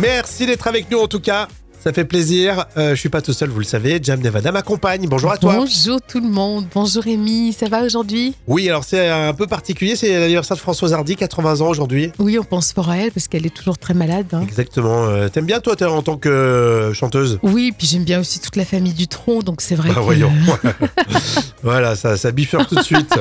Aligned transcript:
Merci 0.00 0.46
d'être 0.46 0.66
avec 0.66 0.90
nous 0.90 0.98
en 0.98 1.08
tout 1.08 1.20
cas. 1.20 1.48
Ça 1.80 1.92
fait 1.92 2.04
plaisir. 2.04 2.66
Euh, 2.76 2.90
je 2.90 3.00
suis 3.00 3.08
pas 3.08 3.22
tout 3.22 3.32
seul, 3.32 3.50
vous 3.50 3.60
le 3.60 3.64
savez. 3.64 4.00
Jam 4.02 4.20
Nevada 4.20 4.50
m'accompagne. 4.50 5.06
Bonjour 5.08 5.30
à 5.30 5.38
toi. 5.38 5.54
Bonjour 5.56 6.00
tout 6.02 6.20
le 6.20 6.28
monde. 6.28 6.66
Bonjour 6.74 7.04
Rémi. 7.04 7.52
Ça 7.52 7.68
va 7.68 7.82
aujourd'hui? 7.84 8.34
Oui, 8.48 8.68
alors 8.68 8.82
c'est 8.84 9.08
un 9.08 9.32
peu 9.32 9.46
particulier. 9.46 9.94
C'est 9.94 10.18
l'anniversaire 10.18 10.56
de 10.56 10.60
Françoise 10.60 10.92
Hardy, 10.92 11.14
80 11.14 11.60
ans 11.60 11.68
aujourd'hui. 11.68 12.10
Oui, 12.18 12.36
on 12.38 12.42
pense 12.44 12.72
fort 12.72 12.90
à 12.90 12.98
elle 12.98 13.12
parce 13.12 13.28
qu'elle 13.28 13.46
est 13.46 13.54
toujours 13.54 13.78
très 13.78 13.94
malade. 13.94 14.26
hein. 14.32 14.40
Exactement. 14.42 15.04
Euh, 15.04 15.28
T'aimes 15.28 15.46
bien 15.46 15.60
toi 15.60 15.76
t'es 15.76 15.84
en 15.84 16.02
tant 16.02 16.16
que 16.16 16.28
euh, 16.28 16.92
chanteuse? 16.94 17.38
Oui, 17.44 17.72
puis 17.76 17.86
j'aime 17.86 18.04
bien 18.04 18.18
aussi 18.20 18.40
toute 18.40 18.56
la 18.56 18.64
famille 18.64 18.94
du 18.94 19.06
tronc, 19.06 19.40
donc 19.42 19.60
c'est 19.60 19.76
vrai 19.76 19.88
Bah, 19.90 19.94
que... 19.96 20.00
Voyons. 20.00 20.32
voilà, 21.62 21.94
ça, 21.94 22.16
ça 22.16 22.32
bifurque 22.32 22.68
tout 22.68 22.74
de 22.76 22.82
suite. 22.82 23.14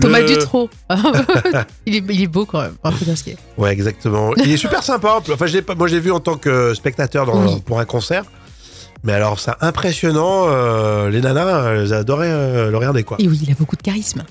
Thomas 0.00 0.20
Le- 0.20 0.26
Dutronc. 0.26 0.68
il, 1.86 1.96
est, 1.96 2.04
il 2.10 2.22
est 2.22 2.26
beau 2.26 2.44
quand 2.46 2.60
même. 2.62 2.74
Ouais, 3.56 3.72
exactement. 3.72 4.32
Il 4.36 4.52
est 4.52 4.56
super 4.56 4.82
sympa. 4.82 5.20
Enfin, 5.32 5.46
je 5.46 5.54
l'ai 5.54 5.62
pas- 5.62 5.74
moi, 5.74 5.88
j'ai 5.88 6.00
vu 6.00 6.10
en 6.12 6.20
tant 6.20 6.36
que 6.36 6.74
spectateur 6.74 7.26
dans- 7.26 7.44
Oui. 7.44 7.62
pour 7.64 7.80
un 7.80 7.84
concert. 7.84 8.24
Mais 9.04 9.12
alors, 9.12 9.38
c'est 9.38 9.52
impressionnant. 9.60 10.46
euh, 10.48 11.08
les 11.10 11.20
nanas, 11.20 11.72
elles 11.74 11.92
adoraient 11.94 12.30
euh, 12.30 12.70
le 12.70 12.76
regarder, 12.76 13.04
quoi. 13.04 13.16
Et 13.20 13.28
oui, 13.28 13.38
il 13.42 13.50
a 13.50 13.54
beaucoup 13.54 13.76
de 13.76 13.82
charisme. 13.82 14.24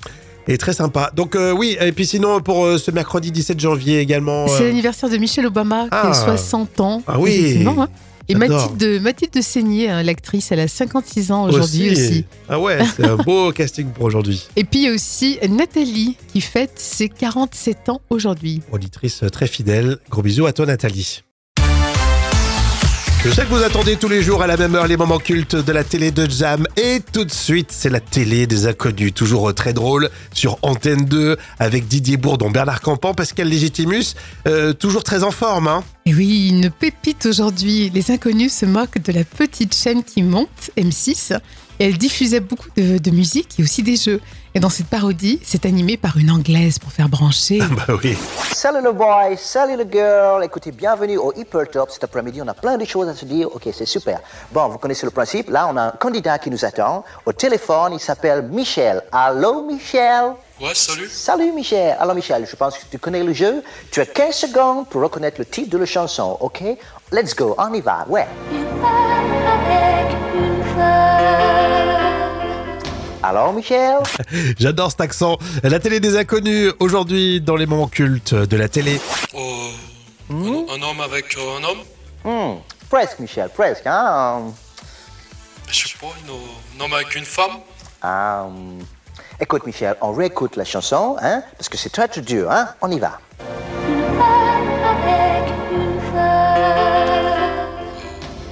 Et 0.46 0.56
très 0.56 0.72
sympa. 0.72 1.10
Donc, 1.14 1.36
euh, 1.36 1.52
oui, 1.52 1.76
et 1.80 1.92
puis 1.92 2.06
sinon, 2.06 2.40
pour 2.40 2.64
euh, 2.64 2.78
ce 2.78 2.90
mercredi 2.90 3.30
17 3.30 3.60
janvier 3.60 4.00
également. 4.00 4.48
C'est 4.48 4.64
l'anniversaire 4.64 5.10
de 5.10 5.16
Michelle 5.18 5.46
Obama, 5.46 5.84
qui 5.84 5.88
Ah. 5.92 6.10
a 6.10 6.14
60 6.14 6.80
ans. 6.80 7.02
Ah 7.06 7.18
oui. 7.18 7.64
hein. 7.66 7.88
Et. 8.28 8.34
Mathilde, 8.34 9.00
Mathilde 9.02 9.42
Seigné, 9.42 9.88
hein, 9.88 10.02
l'actrice, 10.02 10.52
elle 10.52 10.60
a 10.60 10.68
56 10.68 11.32
ans 11.32 11.44
aujourd'hui 11.48 11.90
aussi. 11.90 12.24
Ah 12.48 12.60
ouais, 12.60 12.78
c'est 12.96 13.06
un 13.06 13.16
beau 13.16 13.52
casting 13.54 13.86
pour 13.88 14.04
aujourd'hui. 14.04 14.46
Et 14.56 14.64
puis 14.64 14.80
il 14.80 14.84
y 14.84 14.88
a 14.88 14.92
aussi 14.92 15.38
Nathalie 15.48 16.16
qui 16.32 16.40
fête 16.40 16.72
ses 16.76 17.08
47 17.08 17.88
ans 17.88 18.00
aujourd'hui. 18.10 18.62
Auditrice 18.72 19.24
très 19.32 19.46
fidèle. 19.46 19.98
Gros 20.10 20.22
bisous 20.22 20.46
à 20.46 20.52
toi, 20.52 20.66
Nathalie. 20.66 21.22
Je 23.24 23.30
sais 23.32 23.42
que 23.42 23.48
vous 23.48 23.62
attendez 23.64 23.96
tous 23.96 24.08
les 24.08 24.22
jours 24.22 24.42
à 24.42 24.46
la 24.46 24.56
même 24.56 24.76
heure 24.76 24.86
les 24.86 24.96
moments 24.96 25.18
cultes 25.18 25.56
de 25.56 25.72
la 25.72 25.82
télé 25.82 26.12
de 26.12 26.30
Jam. 26.30 26.66
Et 26.76 27.00
tout 27.12 27.24
de 27.24 27.32
suite, 27.32 27.72
c'est 27.72 27.90
la 27.90 27.98
télé 27.98 28.46
des 28.46 28.66
inconnus. 28.68 29.12
Toujours 29.12 29.48
euh, 29.48 29.52
très 29.52 29.72
drôle 29.72 30.08
sur 30.32 30.56
Antenne 30.62 31.04
2 31.04 31.36
avec 31.58 31.88
Didier 31.88 32.16
Bourdon, 32.16 32.48
Bernard 32.50 32.80
Campan, 32.80 33.14
Pascal 33.14 33.48
Légitimus. 33.48 34.14
euh, 34.46 34.72
toujours 34.72 35.02
très 35.02 35.24
en 35.24 35.32
forme, 35.32 35.66
hein. 35.66 35.82
Et 36.08 36.14
oui, 36.14 36.48
une 36.48 36.70
pépite 36.70 37.26
aujourd'hui. 37.26 37.90
Les 37.90 38.10
inconnus 38.10 38.54
se 38.54 38.64
moquent 38.64 39.02
de 39.02 39.12
la 39.12 39.24
petite 39.24 39.74
chaîne 39.74 40.02
qui 40.02 40.22
monte, 40.22 40.70
M6. 40.74 41.38
Et 41.78 41.84
elle 41.84 41.98
diffusait 41.98 42.40
beaucoup 42.40 42.70
de, 42.78 42.96
de 42.96 43.10
musique 43.10 43.60
et 43.60 43.62
aussi 43.62 43.82
des 43.82 43.96
jeux. 43.96 44.18
Et 44.54 44.58
dans 44.58 44.70
cette 44.70 44.86
parodie, 44.86 45.38
c'est 45.44 45.66
animé 45.66 45.98
par 45.98 46.16
une 46.16 46.30
anglaise 46.30 46.78
pour 46.78 46.92
faire 46.92 47.10
brancher. 47.10 47.58
Bah 47.58 47.94
oui. 48.02 48.16
Salut 48.54 48.82
le 48.82 48.92
boy, 48.92 49.36
salut 49.36 49.76
le 49.76 49.84
girl. 49.84 50.42
Écoutez, 50.42 50.72
bienvenue 50.72 51.18
au 51.18 51.34
Hyper 51.36 51.68
Top 51.70 51.90
cet 51.90 52.04
après-midi. 52.04 52.40
On 52.42 52.48
a 52.48 52.54
plein 52.54 52.78
de 52.78 52.86
choses 52.86 53.06
à 53.08 53.14
se 53.14 53.26
dire. 53.26 53.54
Ok, 53.54 53.68
c'est 53.74 53.84
super. 53.84 54.20
Bon, 54.50 54.66
vous 54.68 54.78
connaissez 54.78 55.04
le 55.04 55.12
principe. 55.12 55.50
Là, 55.50 55.68
on 55.70 55.76
a 55.76 55.82
un 55.82 55.90
candidat 55.90 56.38
qui 56.38 56.48
nous 56.48 56.64
attend. 56.64 57.04
Au 57.26 57.34
téléphone, 57.34 57.92
il 57.92 58.00
s'appelle 58.00 58.48
Michel. 58.50 59.02
Allô, 59.12 59.66
Michel? 59.66 60.32
Ouais, 60.60 60.74
salut? 60.74 61.08
Salut, 61.08 61.52
Michel. 61.52 61.96
Alors, 62.00 62.14
Michel, 62.16 62.44
je 62.50 62.56
pense 62.56 62.76
que 62.76 62.84
tu 62.90 62.98
connais 62.98 63.22
le 63.22 63.32
jeu. 63.32 63.62
Tu 63.92 64.00
as 64.00 64.06
15 64.06 64.34
secondes 64.34 64.88
pour 64.88 65.02
reconnaître 65.02 65.36
le 65.38 65.44
titre 65.46 65.70
de 65.70 65.78
la 65.78 65.86
chanson, 65.86 66.36
ok? 66.40 66.62
Let's 67.12 67.34
go, 67.36 67.54
on 67.58 67.72
y 67.74 67.80
va, 67.80 68.04
ouais. 68.08 68.26
avec 68.52 70.16
une 70.34 70.64
femme. 70.74 71.98
Alors, 73.22 73.52
Michel? 73.52 73.98
J'adore 74.58 74.90
cet 74.90 75.00
accent. 75.00 75.38
La 75.62 75.78
télé 75.78 76.00
des 76.00 76.16
inconnus 76.16 76.72
aujourd'hui 76.80 77.40
dans 77.40 77.56
les 77.56 77.66
moments 77.66 77.88
cultes 77.88 78.34
de 78.34 78.56
la 78.56 78.68
télé. 78.68 79.00
Euh, 79.34 79.70
un, 80.30 80.34
un 80.74 80.82
homme 80.82 81.00
avec 81.00 81.36
euh, 81.36 81.58
un 81.58 81.64
homme? 81.64 81.78
Hmm, 82.24 82.58
Presque, 82.90 83.20
Michel, 83.20 83.48
presque, 83.54 83.86
hein 83.86 84.42
Je 85.70 85.86
sais 85.88 85.94
pas, 86.00 86.06
un 86.06 86.80
homme 86.84 86.92
avec 86.94 87.14
une 87.14 87.24
femme? 87.24 87.58
Hum, 88.02 88.78
Écoute, 89.40 89.64
Michel, 89.66 89.96
on 90.00 90.12
réécoute 90.12 90.56
la 90.56 90.64
chanson, 90.64 91.16
hein 91.22 91.42
Parce 91.56 91.68
que 91.68 91.76
c'est 91.76 91.90
très, 91.90 92.08
très 92.08 92.22
dur, 92.22 92.50
hein 92.50 92.74
On 92.80 92.90
y 92.90 92.98
va. 92.98 93.20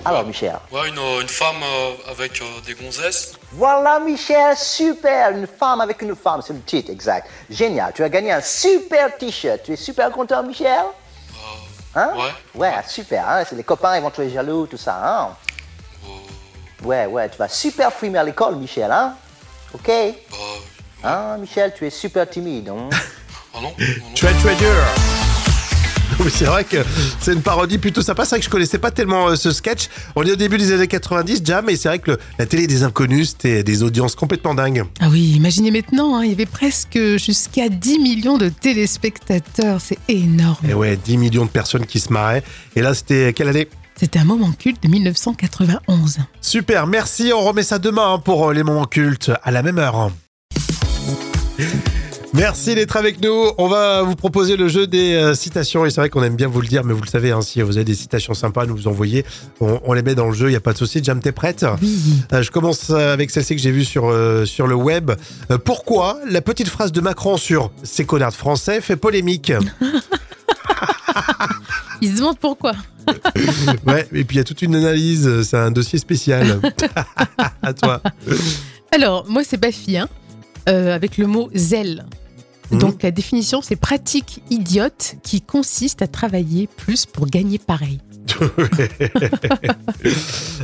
Alors, 0.04 0.24
Michel 0.24 0.56
Ouais, 0.70 0.88
une, 0.88 0.98
une 0.98 1.28
femme 1.28 1.56
euh, 1.60 2.12
avec 2.12 2.40
euh, 2.40 2.44
des 2.64 2.74
gonzesses 2.74 3.32
Voilà, 3.50 3.98
Michel, 3.98 4.56
super. 4.56 5.30
Une 5.30 5.48
femme 5.48 5.80
avec 5.80 6.00
une 6.02 6.14
femme, 6.14 6.40
c'est 6.40 6.52
le 6.52 6.60
titre, 6.60 6.92
exact. 6.92 7.28
Génial. 7.50 7.92
Tu 7.92 8.04
as 8.04 8.08
gagné 8.08 8.30
un 8.30 8.40
super 8.40 9.16
t-shirt. 9.16 9.64
Tu 9.64 9.72
es 9.72 9.76
super 9.76 10.12
content, 10.12 10.44
Michel? 10.44 10.84
Hein? 11.96 12.10
ouais. 12.14 12.60
Ouais, 12.60 12.74
super. 12.86 13.28
Hein? 13.28 13.42
C'est 13.48 13.56
les 13.56 13.64
copains, 13.64 13.96
ils 13.96 14.02
vont 14.02 14.10
te 14.10 14.28
jaloux, 14.28 14.68
tout 14.68 14.76
ça. 14.76 15.00
Hein? 15.02 15.36
Ouais, 16.84 17.06
ouais, 17.06 17.28
tu 17.28 17.38
vas 17.38 17.48
super 17.48 17.92
frimer 17.92 18.18
à 18.18 18.22
l'école, 18.22 18.54
Michel. 18.54 18.92
Hein? 18.92 19.16
Ok? 19.74 19.90
Hein, 21.06 21.38
Michel, 21.40 21.72
tu 21.76 21.86
es 21.86 21.90
super 21.90 22.28
timide. 22.28 22.68
Hein? 22.68 22.88
ah 23.54 23.58
non, 23.62 23.62
non, 23.62 23.70
non. 23.78 24.14
Tread 24.16 24.36
Treasure. 24.38 24.84
Oui, 26.20 26.30
c'est 26.34 26.46
vrai 26.46 26.64
que 26.64 26.78
c'est 27.20 27.32
une 27.32 27.42
parodie 27.42 27.78
plutôt 27.78 28.00
sympa. 28.02 28.24
C'est 28.24 28.30
vrai 28.30 28.38
que 28.40 28.44
je 28.46 28.50
connaissais 28.50 28.78
pas 28.78 28.90
tellement 28.90 29.28
euh, 29.28 29.36
ce 29.36 29.52
sketch. 29.52 29.88
On 30.16 30.22
est 30.24 30.32
au 30.32 30.36
début 30.36 30.56
des 30.58 30.72
années 30.72 30.86
90, 30.88 31.42
Jam, 31.44 31.68
et 31.68 31.76
c'est 31.76 31.88
vrai 31.88 31.98
que 31.98 32.12
le- 32.12 32.18
la 32.38 32.46
télé 32.46 32.66
des 32.66 32.82
inconnus, 32.84 33.30
c'était 33.30 33.62
des 33.62 33.82
audiences 33.82 34.14
complètement 34.16 34.54
dingues. 34.54 34.84
Ah 35.00 35.08
oui, 35.10 35.32
imaginez 35.36 35.70
maintenant, 35.70 36.16
hein, 36.16 36.24
il 36.24 36.30
y 36.30 36.32
avait 36.32 36.46
presque 36.46 36.98
jusqu'à 37.18 37.68
10 37.68 37.98
millions 37.98 38.38
de 38.38 38.48
téléspectateurs. 38.48 39.80
C'est 39.80 39.98
énorme. 40.08 40.64
Et 40.68 40.74
ouais, 40.74 40.96
10 40.96 41.18
millions 41.18 41.44
de 41.44 41.50
personnes 41.50 41.86
qui 41.86 42.00
se 42.00 42.12
marraient. 42.12 42.42
Et 42.76 42.82
là, 42.82 42.94
c'était 42.94 43.32
quelle 43.32 43.48
année? 43.48 43.68
C'était 43.96 44.18
un 44.18 44.24
moment 44.24 44.52
culte 44.52 44.82
de 44.82 44.88
1991. 44.88 46.18
Super, 46.40 46.86
merci. 46.86 47.32
On 47.34 47.42
remet 47.42 47.62
ça 47.62 47.78
demain 47.78 48.14
hein, 48.14 48.18
pour 48.18 48.48
euh, 48.48 48.52
les 48.54 48.62
moments 48.62 48.86
cultes 48.86 49.30
à 49.42 49.50
la 49.50 49.62
même 49.62 49.78
heure. 49.78 50.10
Merci 52.34 52.74
d'être 52.74 52.96
avec 52.96 53.22
nous. 53.22 53.50
On 53.56 53.66
va 53.66 54.02
vous 54.02 54.14
proposer 54.14 54.56
le 54.58 54.68
jeu 54.68 54.86
des 54.86 55.14
euh, 55.14 55.34
citations. 55.34 55.86
Et 55.86 55.90
c'est 55.90 56.02
vrai 56.02 56.10
qu'on 56.10 56.22
aime 56.22 56.36
bien 56.36 56.48
vous 56.48 56.60
le 56.60 56.66
dire, 56.68 56.84
mais 56.84 56.92
vous 56.92 57.00
le 57.00 57.08
savez, 57.08 57.30
hein, 57.30 57.40
si 57.40 57.62
vous 57.62 57.76
avez 57.76 57.84
des 57.84 57.94
citations 57.94 58.34
sympas 58.34 58.64
à 58.64 58.66
nous 58.66 58.76
vous 58.76 58.88
envoyer, 58.88 59.24
on, 59.60 59.80
on 59.84 59.94
les 59.94 60.02
met 60.02 60.14
dans 60.14 60.26
le 60.26 60.34
jeu, 60.34 60.48
il 60.48 60.50
n'y 60.50 60.56
a 60.56 60.60
pas 60.60 60.74
de 60.74 60.78
souci. 60.78 61.00
Jam, 61.02 61.20
t'es 61.20 61.32
prête 61.32 61.64
Oui. 61.80 61.98
Euh, 62.34 62.42
Je 62.42 62.50
commence 62.50 62.90
euh, 62.90 63.14
avec 63.14 63.30
celle-ci 63.30 63.56
que 63.56 63.62
j'ai 63.62 63.70
vue 63.70 63.86
sur, 63.86 64.08
euh, 64.10 64.44
sur 64.44 64.66
le 64.66 64.74
web. 64.74 65.12
Pourquoi 65.64 66.18
la 66.28 66.42
petite 66.42 66.68
phrase 66.68 66.92
de 66.92 67.00
Macron 67.00 67.38
sur 67.38 67.70
«ces 67.82 68.04
connards 68.04 68.32
de 68.32 68.36
français» 68.36 68.80
fait 68.82 68.96
polémique 68.96 69.52
Il 72.02 72.10
se 72.10 72.16
demande 72.16 72.38
pourquoi. 72.38 72.72
Ouais, 73.86 74.06
et 74.12 74.24
puis 74.24 74.36
il 74.36 74.38
y 74.38 74.40
a 74.40 74.44
toute 74.44 74.60
une 74.62 74.74
analyse, 74.74 75.42
c'est 75.42 75.56
un 75.56 75.70
dossier 75.70 75.98
spécial. 75.98 76.60
à 77.62 77.72
toi. 77.72 78.02
Alors, 78.92 79.24
moi, 79.28 79.42
c'est 79.44 79.56
Bafi, 79.56 79.96
hein, 79.96 80.08
euh, 80.68 80.94
avec 80.94 81.18
le 81.18 81.26
mot 81.26 81.50
zèle. 81.54 82.04
Mhm. 82.70 82.78
Donc, 82.78 83.02
la 83.02 83.10
définition, 83.12 83.62
c'est 83.62 83.76
pratique 83.76 84.42
idiote 84.50 85.16
qui 85.22 85.40
consiste 85.40 86.02
à 86.02 86.06
travailler 86.08 86.68
plus 86.76 87.06
pour 87.06 87.26
gagner 87.26 87.58
pareil. 87.58 88.00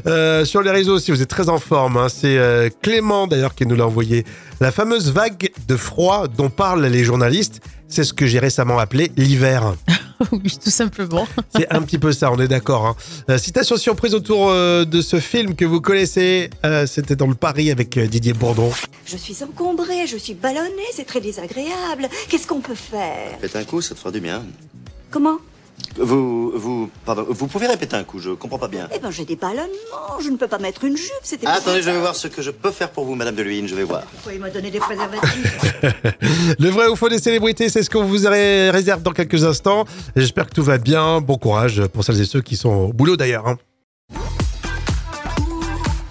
Euh, 0.07 0.45
sur 0.45 0.63
les 0.63 0.71
réseaux 0.71 0.97
aussi, 0.97 1.13
vous 1.13 1.23
êtes 1.23 1.29
très 1.29 1.49
en 1.49 1.59
forme. 1.59 1.97
hein. 1.97 2.09
C'est 2.09 2.37
euh, 2.37 2.69
Clément 2.81 3.27
d'ailleurs 3.29 3.55
qui 3.55 3.67
nous 3.67 3.77
l'a 3.77 3.87
envoyé. 3.87 4.25
La 4.61 4.73
fameuse 4.73 5.13
vague 5.13 5.51
de 5.69 5.77
froid 5.77 6.27
dont 6.27 6.51
parlent 6.51 6.85
les 6.85 7.05
journalistes, 7.05 7.61
c'est 7.89 8.03
ce 8.03 8.13
que 8.13 8.27
j'ai 8.27 8.41
récemment 8.41 8.79
appelé 8.79 9.13
l'hiver. 9.17 9.75
oui, 10.33 10.57
tout 10.63 10.71
simplement. 10.71 11.27
C'est 11.57 11.71
un 11.73 11.83
petit 11.83 11.99
peu 11.99 12.13
ça, 12.13 12.31
on 12.33 12.39
est 12.39 12.49
d'accord. 12.49 12.87
hein. 12.87 12.97
Euh, 13.31 13.39
citation 13.39 13.77
surprise 13.77 14.15
autour 14.15 14.49
euh, 14.51 14.85
de 14.85 15.01
ce 15.01 15.19
film 15.21 15.55
que 15.55 15.65
vous 15.65 15.81
connaissez. 15.81 16.51
Euh, 16.65 16.87
C'était 16.87 17.17
dans 17.17 17.27
le 17.27 17.35
Paris 17.35 17.71
avec 17.71 17.99
Didier 17.99 18.33
Bourdon. 18.33 18.71
Je 19.07 19.17
suis 19.17 19.43
encombrée, 19.43 20.07
je 20.07 20.17
suis 20.17 20.35
ballonnée, 20.35 20.69
c'est 20.93 21.07
très 21.07 21.21
désagréable. 21.21 22.09
Qu'est-ce 22.29 22.47
qu'on 22.47 22.61
peut 22.61 22.75
faire? 22.75 23.39
Faites 23.41 23.57
un 23.57 23.65
coup, 23.65 23.81
ça 23.81 23.95
te 23.95 23.99
fera 24.01 24.11
du 24.11 24.21
bien. 24.21 24.43
Comment? 25.11 25.39
Vous, 25.99 26.53
vous, 26.55 26.91
pardon, 27.05 27.27
vous 27.29 27.47
pouvez 27.47 27.67
répéter 27.67 27.97
un 27.97 28.05
coup, 28.05 28.19
je 28.19 28.31
comprends 28.31 28.59
pas 28.59 28.69
bien. 28.69 28.89
Eh 28.95 28.99
ben, 28.99 29.11
j'ai 29.11 29.25
des 29.25 29.37
ballonnements, 29.37 30.19
je 30.21 30.31
ne 30.31 30.37
peux 30.37 30.49
pas 30.49 30.59
mettre 30.59 30.85
une 30.85 30.97
jupe, 30.97 31.11
c'était... 31.23 31.47
Ah, 31.47 31.55
attendez, 31.55 31.83
je 31.83 31.91
vais 31.91 31.99
voir 32.01 32.17
ce 32.17 32.29
que 32.29 32.41
je 32.43 32.51
peux 32.51 32.71
faire 32.71 32.91
pour 32.91 33.05
vous, 33.05 33.15
Madame 33.15 33.35
de 33.35 33.43
Luynes, 33.43 33.69
je 33.69 33.75
vais 33.75 33.85
voir. 33.85 34.03
Vous 34.15 34.23
pouvez 34.23 34.39
me 34.39 34.51
donner 34.51 34.71
des 34.71 34.79
préservatifs 34.81 35.75
Le 36.59 36.69
vrai 36.71 36.87
ou 36.89 36.97
faux 36.97 37.09
des 37.09 37.19
célébrités, 37.19 37.69
c'est 37.69 37.83
ce 37.83 37.91
qu'on 37.91 38.05
vous 38.05 38.27
ré- 38.27 38.71
réserve 38.71 39.03
dans 39.03 39.13
quelques 39.13 39.45
instants. 39.45 39.85
J'espère 40.17 40.47
que 40.49 40.55
tout 40.55 40.63
va 40.65 40.79
bien. 40.79 41.21
Bon 41.21 41.37
courage 41.37 41.87
pour 41.89 42.05
celles 42.05 42.21
et 42.21 42.25
ceux 42.25 42.41
qui 42.41 42.57
sont 42.57 42.71
au 42.89 42.93
boulot 42.93 43.17
d'ailleurs. 43.17 43.47
hein. 43.47 43.59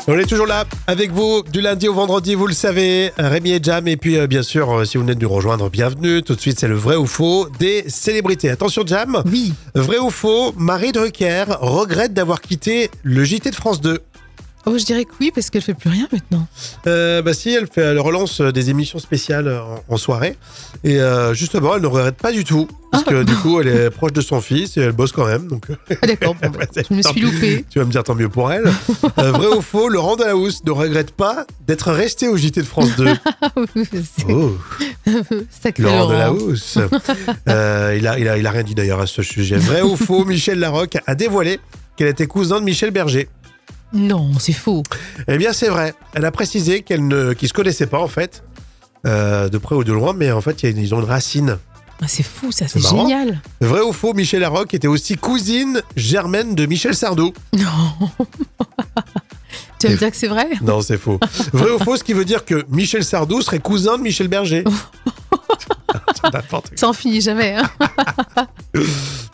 On 0.07 0.17
est 0.17 0.25
toujours 0.25 0.47
là 0.47 0.65
avec 0.87 1.11
vous 1.11 1.43
du 1.43 1.61
lundi 1.61 1.87
au 1.87 1.93
vendredi, 1.93 2.33
vous 2.33 2.47
le 2.47 2.53
savez, 2.53 3.11
Rémi 3.19 3.51
et 3.51 3.59
Jam. 3.61 3.87
Et 3.87 3.97
puis, 3.97 4.17
euh, 4.17 4.25
bien 4.25 4.41
sûr, 4.41 4.79
euh, 4.79 4.83
si 4.83 4.97
vous 4.97 5.03
venez 5.03 5.13
de 5.13 5.21
nous 5.21 5.29
rejoindre, 5.29 5.69
bienvenue. 5.69 6.23
Tout 6.23 6.33
de 6.33 6.41
suite, 6.41 6.59
c'est 6.59 6.67
le 6.67 6.75
vrai 6.75 6.95
ou 6.95 7.05
faux 7.05 7.47
des 7.59 7.85
célébrités. 7.87 8.49
Attention, 8.49 8.83
Jam. 8.85 9.21
Oui. 9.31 9.53
Vrai 9.75 9.99
ou 9.99 10.09
faux, 10.09 10.53
Marie 10.57 10.91
Drucker 10.91 11.45
regrette 11.59 12.13
d'avoir 12.13 12.41
quitté 12.41 12.89
le 13.03 13.23
JT 13.23 13.51
de 13.51 13.55
France 13.55 13.79
2. 13.79 13.99
Oh, 14.65 14.77
je 14.77 14.85
dirais 14.85 15.05
que 15.05 15.11
oui, 15.19 15.31
parce 15.33 15.49
qu'elle 15.49 15.61
fait 15.63 15.73
plus 15.73 15.89
rien 15.89 16.07
maintenant. 16.11 16.47
Euh, 16.85 17.21
bah 17.21 17.33
si, 17.33 17.49
elle, 17.49 17.67
fait, 17.67 17.81
elle 17.81 17.99
relance 17.99 18.41
euh, 18.41 18.51
des 18.51 18.69
émissions 18.69 18.99
spéciales 18.99 19.47
euh, 19.47 19.59
en, 19.61 19.83
en 19.95 19.97
soirée. 19.97 20.37
Et 20.83 20.99
euh, 21.01 21.33
justement, 21.33 21.75
elle 21.75 21.81
ne 21.81 21.87
regrette 21.87 22.17
pas 22.17 22.31
du 22.31 22.43
tout. 22.43 22.67
Parce 22.91 23.03
que 23.05 23.23
du 23.23 23.33
coup, 23.35 23.59
elle 23.61 23.69
est 23.69 23.89
proche 23.91 24.11
de 24.11 24.21
son 24.21 24.41
fils 24.41 24.75
et 24.77 24.81
elle 24.81 24.91
bosse 24.91 25.13
quand 25.13 25.25
même. 25.25 25.47
Donc, 25.47 25.65
Ah, 25.89 26.05
d'accord, 26.05 26.35
bon, 26.35 26.49
bah, 26.59 26.65
je 26.89 26.93
me 26.93 27.01
suis 27.01 27.21
loupée. 27.21 27.65
tu 27.69 27.79
vas 27.79 27.85
me 27.85 27.91
dire 27.91 28.03
tant 28.03 28.13
mieux 28.15 28.29
pour 28.29 28.51
elle. 28.51 28.65
Euh, 29.17 29.31
vrai 29.31 29.47
ou 29.47 29.61
faux, 29.61 29.89
Laurent 29.89 30.15
Delahousse 30.15 30.63
ne 30.65 30.71
regrette 30.71 31.11
pas 31.11 31.45
d'être 31.65 31.91
resté 31.91 32.27
au 32.27 32.37
JT 32.37 32.61
de 32.61 32.65
France 32.65 32.95
2. 32.97 33.05
C'est 33.83 34.25
Oh, 34.29 34.57
sacré 35.49 35.83
Laurent. 35.83 36.11
Euh, 37.47 37.95
il, 37.97 38.07
a, 38.07 38.19
il, 38.19 38.27
a, 38.27 38.37
il 38.37 38.45
a 38.45 38.51
rien 38.51 38.63
dit 38.63 38.75
d'ailleurs 38.75 38.99
à 39.01 39.07
ce 39.07 39.21
sujet. 39.23 39.55
Vrai 39.57 39.81
ou 39.81 39.95
faux, 39.95 40.25
Michel 40.25 40.59
Larocque 40.59 40.97
a 41.07 41.15
dévoilé 41.15 41.59
qu'elle 41.97 42.07
était 42.09 42.27
cousin 42.27 42.59
de 42.59 42.65
Michel 42.65 42.91
Berger. 42.91 43.27
Non, 43.93 44.31
c'est 44.39 44.53
faux. 44.53 44.83
Eh 45.27 45.37
bien, 45.37 45.53
c'est 45.53 45.67
vrai. 45.69 45.93
Elle 46.13 46.25
a 46.25 46.31
précisé 46.31 46.81
qu'elle 46.81 47.07
ne, 47.07 47.33
qu'ils 47.33 47.47
se 47.49 47.53
connaissaient 47.53 47.87
pas 47.87 47.99
en 47.99 48.07
fait, 48.07 48.43
euh, 49.05 49.49
de 49.49 49.57
près 49.57 49.75
ou 49.75 49.83
de 49.83 49.91
loin, 49.93 50.13
mais 50.13 50.31
en 50.31 50.41
fait, 50.41 50.61
il 50.63 50.65
y 50.65 50.67
a 50.69 50.71
une- 50.71 50.81
ils 50.81 50.95
ont 50.95 50.99
une 50.99 51.05
racine. 51.09 51.57
Ah, 52.03 52.07
c'est 52.07 52.23
fou, 52.23 52.51
ça, 52.51 52.67
c'est 52.67 52.79
C'est 52.79 52.91
marrant. 52.93 53.07
génial. 53.07 53.41
Vrai 53.59 53.81
ou 53.81 53.93
faux, 53.93 54.13
Michel 54.13 54.41
Larocque 54.41 54.73
était 54.73 54.87
aussi 54.87 55.17
cousine 55.17 55.81
germaine 55.95 56.55
de 56.55 56.65
Michel 56.65 56.95
Sardou. 56.95 57.31
Non. 57.55 58.09
tu 59.79 59.87
vas 59.87 59.93
me 59.93 59.97
dire 59.99 60.09
que 60.11 60.17
c'est 60.17 60.27
vrai? 60.27 60.47
Non, 60.63 60.81
c'est 60.81 60.97
faux. 60.97 61.19
Vrai 61.53 61.69
ou 61.71 61.77
faux, 61.77 61.97
ce 61.97 62.03
qui 62.03 62.13
veut 62.13 62.25
dire 62.25 62.43
que 62.45 62.65
Michel 62.69 63.03
Sardou 63.03 63.41
serait 63.41 63.59
cousin 63.59 63.97
de 63.97 64.03
Michel 64.03 64.29
Berger. 64.29 64.63
C'est 66.15 66.23
n'importe 66.33 66.69
quoi. 66.69 66.77
Ça 66.77 66.87
en 66.89 66.93
finit 66.93 67.21
jamais. 67.21 67.55
Hein. 67.57 67.69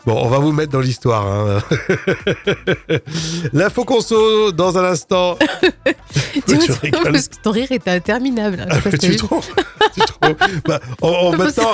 Bon, 0.06 0.24
on 0.24 0.28
va 0.28 0.38
vous 0.38 0.52
mettre 0.52 0.72
dans 0.72 0.80
l'histoire. 0.80 1.26
hein. 1.26 1.62
L'info 3.52 3.84
conso 3.84 4.52
dans 4.52 4.76
un 4.78 4.84
instant. 4.84 5.38
Tu 6.46 6.58
tu 6.58 6.72
rigoles. 6.72 7.12
parce 7.12 7.28
que 7.28 7.34
ton 7.42 7.50
rire 7.50 7.70
était 7.70 7.90
interminable. 7.90 8.66
Si 8.84 8.90
t'as 8.90 8.98
tu 8.98 9.16
trouves 9.16 9.46
Tu 9.94 10.00
Bah, 10.66 10.80
maintenant, 11.36 11.72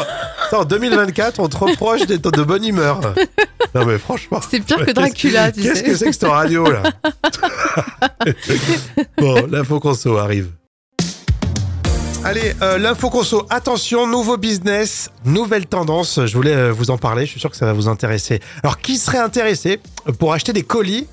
en 0.53 0.65
2024, 0.65 1.39
on 1.39 1.49
te 1.49 1.57
reproche 1.57 2.07
d'être 2.07 2.31
de 2.33 2.43
bonne 2.43 2.65
humeur. 2.65 3.01
Non 3.75 3.85
mais 3.85 3.99
franchement. 3.99 4.41
C'est 4.51 4.61
pire 4.61 4.85
que 4.85 4.91
Dracula, 4.91 5.53
tu 5.53 5.63
Qu'est-ce 5.63 5.83
que 5.83 5.95
c'est 5.97 6.07
que 6.07 6.13
cette 6.13 6.25
radio 6.29 6.65
là? 6.71 6.83
Bon, 9.19 9.47
l'info 9.51 9.79
conso 9.81 10.17
arrive. 10.17 10.49
Allez, 12.25 12.55
euh, 12.63 12.79
l'info 12.79 13.11
conso, 13.11 13.47
attention, 13.51 14.07
nouveau 14.07 14.39
business, 14.39 15.11
nouvelle 15.27 15.67
tendance, 15.67 16.25
je 16.25 16.35
voulais 16.35 16.55
euh, 16.55 16.73
vous 16.73 16.91
en 16.91 16.97
parler, 16.97 17.27
je 17.27 17.33
suis 17.33 17.41
sûr 17.41 17.51
que 17.51 17.57
ça 17.57 17.67
va 17.67 17.75
vous 17.75 17.87
intéresser. 17.87 18.41
Alors, 18.63 18.79
qui 18.79 18.97
serait 18.97 19.19
intéressé 19.19 19.79
pour 20.19 20.33
acheter 20.33 20.55
des 20.55 20.63
colis, 20.63 21.07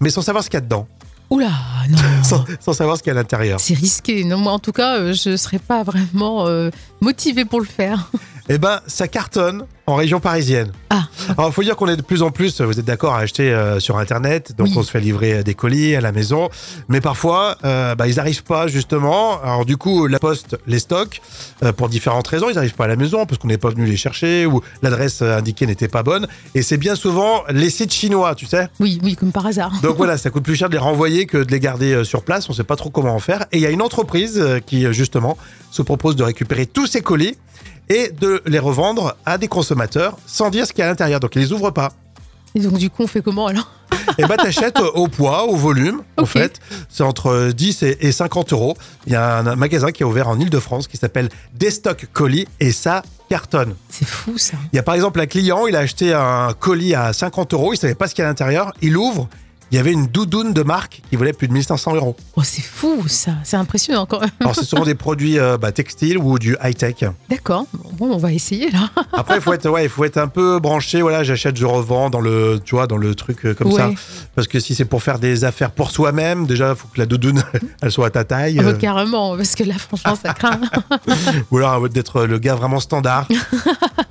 mais 0.00 0.08
sans 0.08 0.22
savoir 0.22 0.42
ce 0.42 0.48
qu'il 0.48 0.56
y 0.56 0.62
a 0.62 0.62
dedans? 0.62 0.88
Oula, 1.28 1.50
non. 1.90 1.98
sans, 2.22 2.44
sans 2.60 2.72
savoir 2.72 2.96
ce 2.96 3.02
qu'il 3.02 3.12
y 3.12 3.16
a 3.16 3.18
à 3.18 3.20
l'intérieur 3.20 3.60
C'est 3.60 3.74
risqué. 3.74 4.24
Non, 4.24 4.38
moi, 4.38 4.52
en 4.52 4.58
tout 4.58 4.72
cas, 4.72 4.96
euh, 4.96 5.12
je 5.12 5.36
serais 5.36 5.58
pas 5.58 5.82
vraiment 5.82 6.46
euh, 6.46 6.70
motivée 7.00 7.44
pour 7.44 7.60
le 7.60 7.66
faire. 7.66 8.10
Eh 8.48 8.58
ben, 8.58 8.80
ça 8.86 9.08
cartonne 9.08 9.64
en 9.86 9.96
région 9.96 10.20
parisienne. 10.20 10.70
Ah, 10.90 11.02
Alors, 11.36 11.48
il 11.48 11.52
faut 11.52 11.62
dire 11.64 11.74
qu'on 11.76 11.88
est 11.88 11.96
de 11.96 12.02
plus 12.02 12.22
en 12.22 12.30
plus, 12.30 12.60
vous 12.60 12.78
êtes 12.78 12.84
d'accord, 12.84 13.14
à 13.14 13.18
acheter 13.18 13.52
euh, 13.52 13.80
sur 13.80 13.98
Internet. 13.98 14.52
Donc, 14.56 14.68
Oui. 14.68 14.74
on 14.76 14.82
se 14.84 14.90
fait 14.90 15.00
livrer 15.00 15.34
euh, 15.34 15.42
des 15.42 15.54
colis 15.54 15.96
à 15.96 16.00
la 16.00 16.12
maison. 16.12 16.48
Mais 16.88 17.00
parfois, 17.00 17.56
euh, 17.64 17.96
bah, 17.96 18.06
ils 18.06 18.16
n'arrivent 18.16 18.44
pas, 18.44 18.68
justement. 18.68 19.40
Alors, 19.42 19.64
du 19.64 19.76
coup, 19.76 20.06
la 20.06 20.20
poste 20.20 20.56
les 20.68 20.78
stocke 20.78 21.20
euh, 21.64 21.72
pour 21.72 21.88
différentes 21.88 22.26
raisons. 22.28 22.48
Ils 22.48 22.54
n'arrivent 22.54 22.74
pas 22.74 22.84
à 22.84 22.88
la 22.88 22.94
maison 22.96 23.26
parce 23.26 23.38
qu'on 23.38 23.48
n'est 23.48 23.58
pas 23.58 23.70
venu 23.70 23.84
les 23.84 23.96
chercher 23.96 24.46
ou 24.46 24.60
l'adresse 24.82 25.22
indiquée 25.22 25.66
n'était 25.66 25.88
pas 25.88 26.04
bonne. 26.04 26.28
Et 26.54 26.62
c'est 26.62 26.78
bien 26.78 26.94
souvent 26.94 27.42
les 27.50 27.70
sites 27.70 27.92
chinois, 27.92 28.36
tu 28.36 28.46
sais. 28.46 28.68
oui, 28.78 29.00
oui, 29.02 29.16
comme 29.16 29.32
par 29.32 29.46
hasard. 29.46 29.72
Donc 29.82 29.96
voilà, 29.96 30.18
ça 30.18 30.30
coûte 30.30 30.44
plus 30.44 30.54
cher 30.56 30.68
de 30.68 30.74
les 30.74 30.78
renvoyer 30.80 31.26
que 31.26 31.38
de 31.38 31.50
les 31.50 31.60
garder 31.60 32.04
sur 32.04 32.22
place. 32.22 32.48
On 32.48 32.52
ne 32.52 32.56
sait 32.56 32.64
pas 32.64 32.76
trop 32.76 32.90
comment 32.90 33.14
en 33.14 33.20
faire. 33.20 33.46
Et 33.50 33.56
il 33.58 33.60
y 33.62 33.66
a 33.66 33.70
une 33.70 33.82
entreprise 33.82 34.44
qui, 34.66 34.92
justement, 34.92 35.36
se 35.72 35.82
propose 35.82 36.14
de 36.14 36.22
récupérer 36.22 36.66
tous 36.66 36.86
ces 36.86 37.00
colis 37.02 37.36
et 37.88 38.10
de 38.10 38.42
les 38.46 38.58
revendre 38.58 39.16
à 39.24 39.38
des 39.38 39.48
consommateurs 39.48 40.16
sans 40.26 40.50
dire 40.50 40.66
ce 40.66 40.72
qu'il 40.72 40.80
y 40.80 40.82
a 40.82 40.86
à 40.86 40.88
l'intérieur. 40.90 41.20
Donc 41.20 41.34
ils 41.36 41.40
les 41.42 41.52
ouvrent 41.52 41.70
pas. 41.70 41.92
Et 42.54 42.60
donc, 42.60 42.74
du 42.78 42.88
coup, 42.88 43.02
on 43.02 43.06
fait 43.06 43.20
comment 43.20 43.48
alors 43.48 43.70
Et 44.16 44.22
bah 44.24 44.36
t'achètes 44.38 44.78
au 44.80 45.08
poids, 45.08 45.44
au 45.44 45.56
volume, 45.56 46.00
en 46.16 46.22
Ok. 46.22 46.28
fait. 46.28 46.58
C'est 46.88 47.02
entre 47.02 47.50
10 47.54 47.82
et 47.82 47.98
et 48.00 48.12
50 48.12 48.52
euros. 48.54 48.76
Il 49.06 49.12
y 49.12 49.16
a 49.16 49.36
un, 49.38 49.46
un 49.46 49.56
magasin 49.56 49.90
qui 49.92 50.02
est 50.02 50.06
ouvert 50.06 50.28
en 50.28 50.40
Ile-de-France 50.40 50.88
qui 50.88 50.96
s'appelle 50.96 51.28
Destock 51.52 52.06
Colis 52.14 52.46
et 52.60 52.72
ça 52.72 53.02
cartonne. 53.28 53.74
C'est 53.90 54.06
fou, 54.08 54.38
ça. 54.38 54.56
Il 54.72 54.76
y 54.76 54.78
a 54.78 54.82
par 54.82 54.94
exemple 54.94 55.20
un 55.20 55.26
client, 55.26 55.66
il 55.66 55.76
a 55.76 55.80
acheté 55.80 56.14
un 56.14 56.54
colis 56.58 56.94
à 56.94 57.12
50 57.12 57.52
euros, 57.52 57.74
il 57.74 57.76
savait 57.76 57.94
pas 57.94 58.08
ce 58.08 58.14
qu'il 58.14 58.22
y 58.22 58.24
a 58.24 58.28
à 58.28 58.30
l'intérieur, 58.30 58.72
il 58.80 58.96
ouvre, 58.96 59.28
il 59.72 59.76
y 59.76 59.78
avait 59.80 59.92
une 59.92 60.06
doudoune 60.06 60.52
de 60.52 60.62
marque 60.62 61.02
qui 61.10 61.16
valait 61.16 61.32
plus 61.32 61.48
de 61.48 61.52
1500 61.52 61.96
euros. 61.96 62.16
Oh, 62.36 62.42
c'est 62.44 62.62
fou, 62.62 63.04
ça. 63.08 63.32
C'est 63.42 63.56
impressionnant 63.56 64.06
quand 64.06 64.20
même. 64.20 64.30
Alors 64.40 64.54
c'est 64.54 64.64
souvent 64.64 64.84
des 64.84 64.94
produits 64.94 65.38
euh, 65.38 65.58
bah, 65.58 65.72
textiles 65.72 66.18
ou 66.18 66.38
du 66.38 66.56
high-tech. 66.62 67.04
D'accord. 67.28 67.66
Bon, 67.94 68.12
on 68.12 68.16
va 68.16 68.32
essayer 68.32 68.70
là. 68.70 68.90
Après, 69.12 69.36
il 69.36 69.40
faut 69.40 69.52
être, 69.52 69.68
ouais, 69.68 69.88
faut 69.88 70.04
être 70.04 70.18
un 70.18 70.28
peu 70.28 70.60
branché. 70.60 71.02
Voilà, 71.02 71.24
j'achète, 71.24 71.56
je 71.56 71.66
revends 71.66 72.10
dans 72.10 72.20
le, 72.20 72.60
tu 72.64 72.76
vois, 72.76 72.86
dans 72.86 72.96
le 72.96 73.14
truc 73.16 73.44
euh, 73.44 73.54
comme 73.54 73.72
ça. 73.72 73.90
Parce 74.36 74.46
que 74.46 74.60
si 74.60 74.74
c'est 74.74 74.84
pour 74.84 75.02
faire 75.02 75.18
des 75.18 75.44
affaires 75.44 75.72
pour 75.72 75.90
soi-même, 75.90 76.46
déjà, 76.46 76.70
il 76.70 76.76
faut 76.76 76.88
que 76.88 76.98
la 76.98 77.06
doudoune, 77.06 77.42
elle 77.82 77.90
soit 77.90 78.06
à 78.06 78.10
ta 78.10 78.24
taille. 78.24 78.56
Bah, 78.56 78.66
euh, 78.66 78.74
carrément, 78.74 79.36
parce 79.36 79.56
que 79.56 79.64
là, 79.64 79.74
franchement, 79.74 80.14
ça 80.14 80.32
craint. 80.32 80.60
ou 81.50 81.58
alors 81.58 81.88
d'être 81.88 82.24
le 82.24 82.38
gars 82.38 82.54
vraiment 82.54 82.78
standard. 82.78 83.26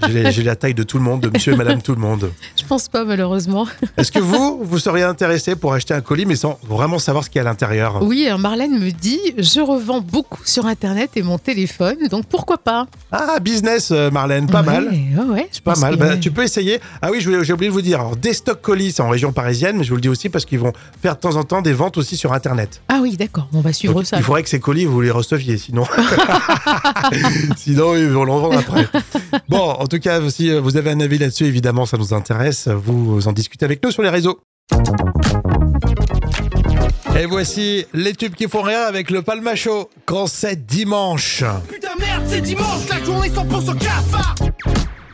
J'ai 0.09 0.43
la 0.43 0.55
taille 0.55 0.73
de 0.73 0.83
tout 0.83 0.97
le 0.97 1.03
monde, 1.03 1.21
de 1.21 1.29
monsieur 1.29 1.53
et 1.53 1.55
madame 1.55 1.81
tout 1.81 1.93
le 1.93 2.01
monde. 2.01 2.31
Je 2.57 2.65
pense 2.65 2.89
pas, 2.89 3.05
malheureusement. 3.05 3.67
Est-ce 3.97 4.11
que 4.11 4.19
vous, 4.19 4.59
vous 4.63 4.79
seriez 4.79 5.03
intéressé 5.03 5.44
pour 5.53 5.73
acheter 5.73 5.93
un 5.93 6.01
colis, 6.01 6.25
mais 6.25 6.35
sans 6.35 6.57
vraiment 6.67 6.97
savoir 6.97 7.23
ce 7.23 7.29
qu'il 7.29 7.37
y 7.37 7.45
a 7.45 7.47
à 7.47 7.51
l'intérieur 7.51 8.01
Oui, 8.01 8.25
alors 8.25 8.39
Marlène 8.39 8.79
me 8.79 8.89
dit 8.89 9.19
je 9.37 9.59
revends 9.59 10.01
beaucoup 10.01 10.41
sur 10.45 10.65
Internet 10.65 11.11
et 11.15 11.21
mon 11.21 11.37
téléphone, 11.37 11.97
donc 12.09 12.25
pourquoi 12.25 12.57
pas? 12.57 12.87
Ah, 13.11 13.39
business, 13.39 13.89
euh, 13.91 14.09
Marlène, 14.09 14.47
pas 14.47 14.61
Ouais, 14.61 14.65
mal. 14.65 14.87
Ouais, 14.87 15.25
ouais, 15.33 15.49
je 15.53 15.59
Pas 15.61 15.75
mal. 15.75 15.95
que- 15.95 15.99
Bah, 15.99 16.17
tu 16.17 16.31
peux 16.31 16.43
essayer. 16.43 16.79
Ah 17.01 17.09
oui, 17.11 17.19
j'ai 17.21 17.53
oublié 17.53 17.69
de 17.69 17.73
vous 17.73 17.81
dire. 17.81 17.99
Alors, 17.99 18.15
Destock 18.15 18.61
Colis, 18.61 18.93
c'est 18.93 19.01
en 19.03 19.09
région 19.09 19.31
parisienne, 19.33 19.75
mais 19.77 19.83
je 19.83 19.89
vous 19.89 19.95
le 19.95 20.01
dis 20.01 20.09
aussi 20.09 20.29
parce 20.29 20.45
qu'ils 20.45 20.59
vont 20.59 20.73
faire 21.01 21.15
de 21.15 21.19
temps 21.19 21.35
en 21.35 21.43
temps 21.43 21.61
des 21.61 21.73
ventes 21.73 21.97
aussi 21.97 22.15
sur 22.17 22.31
Internet. 22.33 22.81
Ah 22.87 22.99
oui, 23.01 23.17
d'accord, 23.17 23.47
on 23.53 23.59
va 23.61 23.73
suivre 23.73 23.93
Donc, 23.95 24.05
ça. 24.05 24.17
il 24.17 24.23
faudrait 24.23 24.43
que 24.43 24.49
ces 24.49 24.59
colis, 24.61 24.85
vous 24.85 25.01
les 25.01 25.11
receviez, 25.11 25.57
sinon. 25.57 25.83
sinon, 27.57 27.95
ils 27.95 28.07
vont 28.09 28.23
le 28.23 28.31
revendre 28.31 28.57
après. 28.59 28.87
Bon, 29.49 29.59
en 29.71 29.87
tout 29.87 29.99
cas, 29.99 30.21
si 30.29 30.51
vous 30.57 30.77
avez 30.77 30.91
un 30.91 30.99
avis 30.99 31.17
là-dessus, 31.17 31.45
évidemment, 31.45 31.85
ça 31.85 31.97
nous 31.97 32.13
intéresse. 32.13 32.67
Vous 32.67 33.27
en 33.27 33.31
discutez 33.33 33.65
avec 33.65 33.83
nous 33.83 33.91
sur 33.91 34.01
les 34.03 34.09
réseaux. 34.09 34.39
Et 37.17 37.25
voici 37.25 37.85
les 37.93 38.13
tubes 38.13 38.33
qui 38.35 38.47
font 38.47 38.61
rire 38.61 38.81
avec 38.87 39.09
le 39.09 39.21
Palmacho 39.21 39.89
quand 40.05 40.27
c'est 40.27 40.65
dimanche. 40.65 41.43
Putain 41.71 41.95
merde, 41.97 42.23
c'est 42.27 42.41
dimanche, 42.41 42.89
la 42.89 43.03
journée 43.03 43.29
100% 43.29 43.77
cafard 43.77 44.35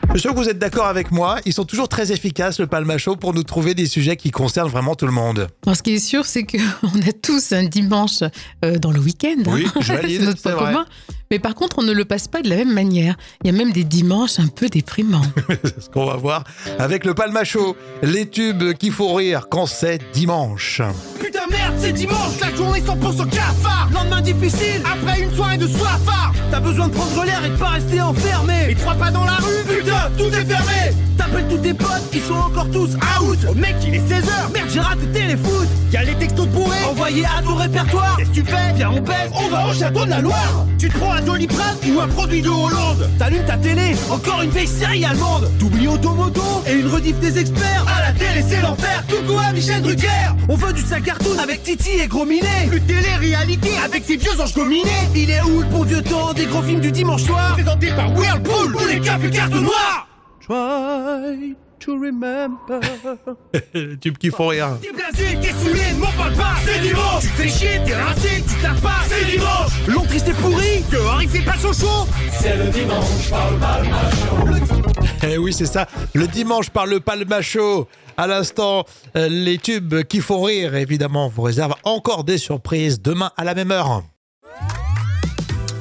Je 0.08 0.10
suis 0.14 0.20
sûr 0.20 0.32
que 0.34 0.36
vous 0.38 0.48
êtes 0.48 0.58
d'accord 0.58 0.86
avec 0.86 1.12
moi, 1.12 1.36
ils 1.46 1.52
sont 1.52 1.64
toujours 1.64 1.88
très 1.88 2.10
efficaces, 2.10 2.58
le 2.58 2.66
Palmacho, 2.66 3.14
pour 3.14 3.32
nous 3.34 3.44
trouver 3.44 3.74
des 3.74 3.86
sujets 3.86 4.16
qui 4.16 4.32
concernent 4.32 4.68
vraiment 4.68 4.96
tout 4.96 5.06
le 5.06 5.12
monde. 5.12 5.46
Alors, 5.64 5.76
ce 5.76 5.82
qui 5.82 5.92
est 5.94 5.98
sûr, 6.00 6.24
c'est 6.26 6.42
qu'on 6.44 6.58
a 7.08 7.12
tous 7.22 7.52
un 7.52 7.64
dimanche 7.64 8.22
euh, 8.64 8.78
dans 8.78 8.90
le 8.90 8.98
week-end. 8.98 9.36
hein. 9.46 9.50
Oui, 9.52 9.66
je 9.80 9.92
valide, 9.92 10.20
c'est 10.20 10.26
notre 10.26 10.42
point 10.42 10.52
vrai. 10.54 10.64
commun. 10.72 10.86
Mais 11.30 11.38
par 11.38 11.54
contre, 11.54 11.78
on 11.78 11.82
ne 11.82 11.92
le 11.92 12.04
passe 12.04 12.26
pas 12.28 12.42
de 12.42 12.50
la 12.50 12.56
même 12.56 12.74
manière. 12.74 13.16
Il 13.42 13.46
y 13.46 13.54
a 13.54 13.56
même 13.56 13.72
des 13.72 13.84
dimanches 13.84 14.38
un 14.38 14.48
peu 14.48 14.68
déprimants. 14.68 15.22
C'est 15.64 15.84
ce 15.84 15.88
qu'on 15.88 16.04
va 16.04 16.16
voir 16.16 16.44
avec 16.78 17.06
le 17.06 17.14
Palmacho, 17.14 17.74
les 18.02 18.28
tubes 18.28 18.74
qui 18.74 18.90
font 18.90 19.14
rire 19.14 19.46
quand 19.50 19.64
c'est 19.64 19.98
dimanche. 20.12 20.82
Putain 21.18 21.31
merde, 21.52 21.74
c'est 21.78 21.92
dimanche, 21.92 22.40
la 22.40 22.54
journée 22.56 22.80
100% 22.80 23.28
cafard. 23.28 23.88
Lendemain 23.92 24.20
difficile, 24.20 24.82
après 24.84 25.20
une 25.20 25.34
soirée 25.34 25.58
de 25.58 25.68
soifard. 25.68 26.32
T'as 26.50 26.60
besoin 26.60 26.88
de 26.88 26.92
prendre 26.92 27.24
l'air 27.24 27.44
et 27.44 27.50
de 27.50 27.56
pas 27.56 27.68
rester 27.68 28.00
enfermé. 28.00 28.70
Et 28.70 28.74
trois 28.74 28.94
pas 28.94 29.10
dans 29.10 29.24
la 29.24 29.36
rue, 29.36 29.64
putain, 29.68 30.10
tout 30.18 30.28
est 30.28 30.44
fermé. 30.44 30.96
T'appelles 31.16 31.48
tous 31.48 31.58
tes 31.58 31.74
potes, 31.74 32.08
ils 32.12 32.22
sont 32.22 32.34
encore 32.34 32.70
tous 32.70 32.94
out. 33.20 33.38
Oh 33.48 33.54
mec, 33.54 33.76
il 33.86 33.94
est 33.94 33.98
16h, 33.98 34.52
merde, 34.52 34.68
j'ai 34.72 34.80
raté 34.80 35.06
téléfoot 35.12 35.68
Y'a 35.92 36.04
les 36.04 36.14
textos 36.14 36.48
de 36.48 36.88
envoyés 36.88 37.26
à 37.26 37.42
ton 37.42 37.54
répertoire 37.54 38.16
Qu'est-ce 38.16 38.30
que 38.30 38.34
tu 38.34 38.44
fais? 38.44 38.72
Viens, 38.76 38.92
on 38.92 39.00
baisse, 39.00 39.30
on 39.34 39.48
va 39.48 39.66
au 39.66 39.74
château 39.74 40.06
de 40.06 40.10
la 40.10 40.22
Loire. 40.22 40.66
Tu 40.78 40.88
te 40.88 40.98
prends 40.98 41.12
un 41.12 41.20
Doliprane 41.20 41.76
ou 41.86 42.00
un 42.00 42.08
produit 42.08 42.40
de 42.40 42.48
Hollande. 42.48 43.10
T'allumes 43.18 43.44
ta 43.44 43.58
télé, 43.58 43.94
encore 44.10 44.40
une 44.40 44.50
vieille 44.50 44.66
série 44.66 45.04
allemande. 45.04 45.50
T'oublies 45.58 45.88
Automoto 45.88 46.62
et 46.66 46.72
une 46.72 46.88
rediff 46.88 47.20
des 47.20 47.38
experts. 47.38 47.84
À 47.86 48.06
la 48.06 48.12
télé, 48.18 48.42
c'est 48.48 48.62
l'enfer, 48.62 49.04
tout 49.06 49.22
quoi, 49.30 49.52
Michel 49.52 49.82
Drucker. 49.82 50.08
On 50.48 50.56
veut 50.56 50.72
du 50.72 50.80
sac 50.80 51.02
cartoon 51.02 51.38
avec 51.42 51.62
Titi 51.62 51.90
et 52.02 52.06
Gros 52.06 52.24
Minet. 52.24 52.66
Plus 52.68 52.80
de 52.80 52.86
télé-réalité 52.86 53.70
avec 53.84 54.04
ces 54.04 54.16
vieux 54.16 54.40
anges 54.40 54.54
gominés 54.54 54.88
Il 55.14 55.30
est 55.30 55.42
où 55.42 55.60
le 55.60 55.66
bon 55.66 55.82
vieux 55.82 56.02
temps 56.02 56.32
des 56.32 56.46
gros 56.46 56.62
films 56.62 56.80
du 56.80 56.92
dimanche 56.92 57.22
soir? 57.22 57.52
Présenté 57.52 57.88
par 57.88 58.12
Whirlpool. 58.12 58.76
Ou 58.76 58.86
les 58.86 59.00
cafés 59.00 59.30
cartes 59.30 59.54
noires 59.54 60.08
Try 60.40 61.54
to 61.78 61.94
remember. 61.94 62.80
Les 63.74 63.96
tubes 63.96 64.18
qui 64.18 64.30
font 64.30 64.48
rire. 64.48 64.76
T'es 64.80 64.92
blasé, 64.92 65.38
t'es 65.40 65.52
saoulé, 65.52 65.92
ne 65.94 66.00
m'en 66.00 66.12
parle 66.12 66.34
pas, 66.34 66.54
c'est 66.64 66.80
dimanche. 66.80 67.22
Tu 67.22 67.28
te 67.28 67.34
fais 67.34 67.48
chier, 67.48 67.80
t'es 67.84 67.94
rincé, 67.94 68.28
tu 68.48 68.54
te 68.54 68.62
laves 68.62 68.80
pas, 68.80 69.00
c'est 69.08 69.24
dimanche. 69.30 69.88
Long 69.88 70.02
triste 70.02 70.28
et 70.28 70.32
pourri, 70.32 70.84
dehors 70.90 71.22
il 71.22 71.28
fait 71.28 71.44
pas 71.44 71.56
chaud 71.56 71.72
chaud 71.72 72.06
C'est 72.40 72.56
le 72.56 72.70
dimanche, 72.70 73.30
parle 73.30 73.58
pas 73.58 73.80
le 73.82 74.81
Eh 75.24 75.38
oui, 75.38 75.52
c'est 75.52 75.66
ça. 75.66 75.86
Le 76.14 76.26
dimanche 76.26 76.70
par 76.70 76.86
le 76.86 76.98
Palmacho. 77.00 77.88
À 78.16 78.26
l'instant, 78.26 78.84
euh, 79.16 79.28
les 79.28 79.56
tubes 79.56 80.02
qui 80.02 80.20
font 80.20 80.42
rire, 80.42 80.74
évidemment, 80.74 81.28
vous 81.28 81.42
réserve 81.42 81.74
encore 81.84 82.24
des 82.24 82.38
surprises 82.38 83.00
demain 83.00 83.30
à 83.36 83.44
la 83.44 83.54
même 83.54 83.70
heure. 83.70 84.02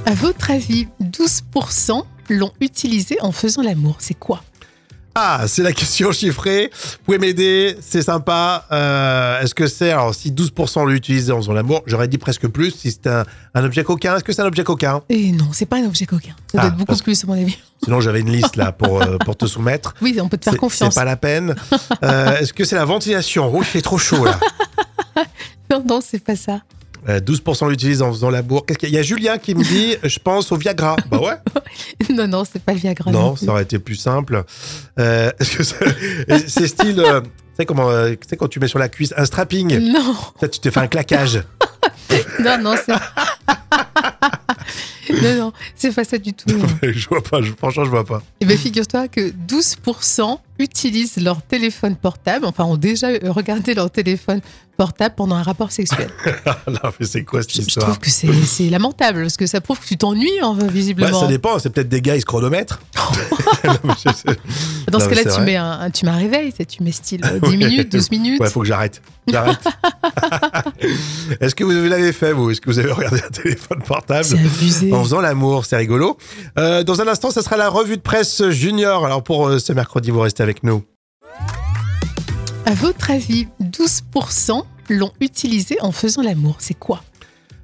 À 0.06 0.14
votre 0.14 0.52
avis, 0.52 0.88
12% 1.02 2.04
l'ont 2.30 2.52
utilisé 2.62 3.18
en 3.22 3.32
faisant 3.32 3.62
l'amour. 3.62 3.96
C'est 4.00 4.14
quoi? 4.14 4.42
Ah, 5.14 5.44
c'est 5.48 5.62
la 5.64 5.74
question 5.74 6.12
chiffrée. 6.14 6.72
Vous 6.74 6.98
pouvez 7.06 7.18
m'aider, 7.18 7.76
c'est 7.82 8.02
sympa. 8.02 8.66
Euh, 8.72 9.42
Est-ce 9.42 9.54
que 9.54 9.68
c'est, 9.68 9.92
alors 9.92 10.16
si 10.16 10.32
12% 10.32 10.86
l'ont 10.86 10.90
utilisé 10.92 11.32
en 11.34 11.38
faisant 11.38 11.52
l'amour, 11.54 11.82
j'aurais 11.86 12.08
dit 12.08 12.18
presque 12.18 12.48
plus, 12.48 12.72
si 12.72 12.92
c'est 12.92 13.08
un, 13.08 13.26
un 13.54 13.64
objet 13.66 13.84
coquin. 13.84 14.16
Est-ce 14.16 14.24
que 14.24 14.32
c'est 14.32 14.42
un 14.42 14.46
objet 14.48 14.64
coquin? 14.64 15.02
Et 15.10 15.32
non, 15.34 15.48
c'est 15.52 15.66
pas 15.66 15.78
un 15.78 15.86
objet 15.86 16.06
coquin. 16.06 16.34
Ça 16.52 16.58
doit 16.58 16.62
Ah, 16.64 16.68
être 16.68 16.78
beaucoup 16.78 16.96
plus, 16.96 17.24
à 17.24 17.28
mon 17.28 17.34
avis. 17.34 17.58
Sinon, 17.84 18.00
j'avais 18.00 18.22
une 18.22 18.32
liste 18.32 18.56
là 18.56 18.72
pour, 18.72 19.02
euh, 19.02 19.18
pour 19.18 19.36
te 19.36 19.46
soumettre. 19.46 19.94
Oui, 20.02 20.18
on 20.22 20.30
peut 20.30 20.38
te 20.38 20.46
faire 20.46 20.58
confiance. 20.58 20.94
C'est 20.94 21.00
pas 21.00 21.06
la 21.06 21.18
peine. 21.18 21.56
Euh, 22.04 22.38
Est-ce 22.38 22.54
que 22.54 22.64
c'est 22.64 22.76
la 22.76 22.86
ventilation? 22.86 23.52
Oh, 23.54 23.58
il 23.60 23.66
fait 23.66 23.82
trop 23.82 23.98
chaud 23.98 24.24
là. 24.26 24.40
Non, 25.70 25.84
non, 25.88 26.00
c'est 26.02 26.20
pas 26.24 26.36
ça. 26.36 26.62
Euh, 27.10 27.20
12% 27.20 27.68
l'utilisent 27.70 28.02
en 28.04 28.12
faisant 28.14 28.30
l'amour. 28.30 28.66
Qu'est-ce 28.66 28.78
qu'il 28.78 28.90
y 28.90 28.92
a? 28.92 28.94
Il 28.94 28.96
y 28.96 29.00
a 29.00 29.04
Julien 29.04 29.38
qui 29.40 29.56
me 29.56 29.64
dit, 29.64 29.96
je 30.04 30.20
pense 30.20 30.52
au 30.52 30.58
Viagra. 30.58 30.96
Bah 31.10 31.20
ouais. 31.20 31.34
Non, 32.14 32.28
non, 32.28 32.44
c'est 32.44 32.62
pas 32.62 32.74
le 32.74 32.80
Viagra. 32.80 33.12
Non, 33.12 33.36
ça 33.36 33.48
aurait 33.52 33.64
été 33.64 33.80
plus 33.80 33.96
simple. 33.96 34.44
Euh, 35.00 35.32
Est-ce 35.40 35.58
que 35.58 35.64
c'est 36.48 36.68
style, 36.68 37.00
euh, 37.00 37.22
tu 37.22 37.28
sais 37.58 37.66
comment, 37.66 37.90
euh, 37.90 38.12
tu 38.12 38.28
sais 38.30 38.38
quand 38.38 38.48
tu 38.50 38.60
mets 38.60 38.68
sur 38.68 38.78
la 38.80 38.90
cuisse 38.90 39.14
un 39.18 39.26
strapping? 39.26 39.80
Non, 39.92 40.16
Ça, 40.40 40.48
tu 40.48 40.60
te 40.60 40.70
fais 40.70 40.80
un 40.80 40.88
claquage. 40.88 41.42
non, 42.40 42.58
non, 42.62 42.76
c'est. 42.86 42.94
non, 45.24 45.36
non, 45.38 45.54
c'est 45.76 45.94
pas 45.94 46.04
ça 46.04 46.18
du 46.18 46.34
tout. 46.34 46.50
je 46.84 47.08
vois 47.10 47.22
pas. 47.24 47.42
je- 47.42 47.52
franchement, 47.54 47.86
je 47.86 47.90
vois 47.90 48.06
pas. 48.06 48.22
Eh 48.40 48.46
bien, 48.46 48.58
figure-toi 48.58 49.08
que 49.08 49.32
12% 49.32 50.38
utilisent 50.62 51.18
leur 51.18 51.42
téléphone 51.42 51.96
portable, 51.96 52.46
enfin, 52.46 52.64
ont 52.66 52.78
déjà 52.78 53.08
euh, 53.08 53.20
regardé 53.32 53.74
leur 53.74 53.90
téléphone 53.92 54.42
portable 54.78 55.14
pendant 55.16 55.36
un 55.36 55.44
rapport 55.44 55.72
sexuel. 55.72 56.10
non, 56.68 56.80
mais 57.00 57.06
c'est 57.06 57.24
quoi 57.24 57.42
cette 57.42 57.52
Je, 57.52 57.58
je 57.58 57.68
histoire 57.68 57.86
trouve 57.88 58.00
que 58.00 58.10
c'est 58.10 58.70
lamentable, 58.70 59.22
parce 59.24 59.38
que 59.38 59.46
ça 59.46 59.62
prouve 59.62 59.80
que 59.80 59.86
tu 59.86 59.98
t'ennuies, 59.98 60.40
hein, 60.42 60.56
Bah, 60.60 60.66
visiblement. 60.68 61.20
ça 61.20 61.28
dépend. 61.28 61.60
C'est 61.60 61.70
peut-être 61.70 61.90
des 61.90 62.02
gars, 62.02 62.16
ils 62.16 62.22
se 62.22 62.26
chronomètrent. 62.26 62.80
Non, 63.64 63.94
je 63.96 64.34
Dans 64.92 65.00
ce 65.00 65.06
Non, 65.06 65.12
cas-là, 65.12 65.36
tu 65.36 65.42
mets 65.42 65.56
un, 65.56 65.92
tu 65.92 66.06
mets 66.06 66.12
un 66.12 66.18
réveil, 66.18 66.52
tu 66.68 66.82
mets 66.82 66.92
style 66.92 67.22
euh, 67.24 67.40
10 67.44 67.48
Ouais. 67.50 67.58
minutes, 67.58 67.92
12 67.92 68.10
minutes. 68.10 68.40
Ouais, 68.42 68.50
faut 68.50 68.62
que 68.62 68.66
j'arrête. 68.66 69.04
J'arrête. 69.28 69.60
Est-ce 71.40 71.54
que 71.54 71.64
vous 71.64 71.72
l'avez 71.88 72.12
fait, 72.12 72.34
vous? 72.34 72.50
Est-ce 72.52 72.60
que 72.62 72.70
vous 72.72 72.80
avez 72.80 72.92
regardé 72.92 73.22
un 73.22 73.30
téléphone 73.30 73.82
portable 73.86 74.26
c'est 74.26 74.40
abusé. 74.40 74.92
en 74.94 75.04
faisant 75.04 75.22
l'amour, 75.22 75.66
c'est 75.66 75.78
rigolo. 75.78 76.18
Euh, 76.58 76.84
dans 76.84 77.02
un 77.02 77.08
instant, 77.08 77.30
ça 77.32 77.42
sera 77.44 77.56
la 77.58 77.70
revue 77.70 77.98
de 77.98 78.02
presse 78.02 78.50
junior. 78.50 79.06
Alors 79.06 79.24
pour 79.24 79.48
euh, 79.48 79.60
ce 79.60 79.74
mercredi, 79.74 80.10
vous 80.12 80.22
restez 80.22 80.42
avec 80.44 80.51
nous. 80.64 80.84
À 82.66 82.74
votre 82.74 83.12
avis, 83.12 83.48
12% 83.62 84.64
l'ont 84.90 85.12
utilisé 85.20 85.78
en 85.82 85.92
faisant 85.92 86.22
l'amour. 86.22 86.56
C'est 86.60 86.74
quoi? 86.78 87.04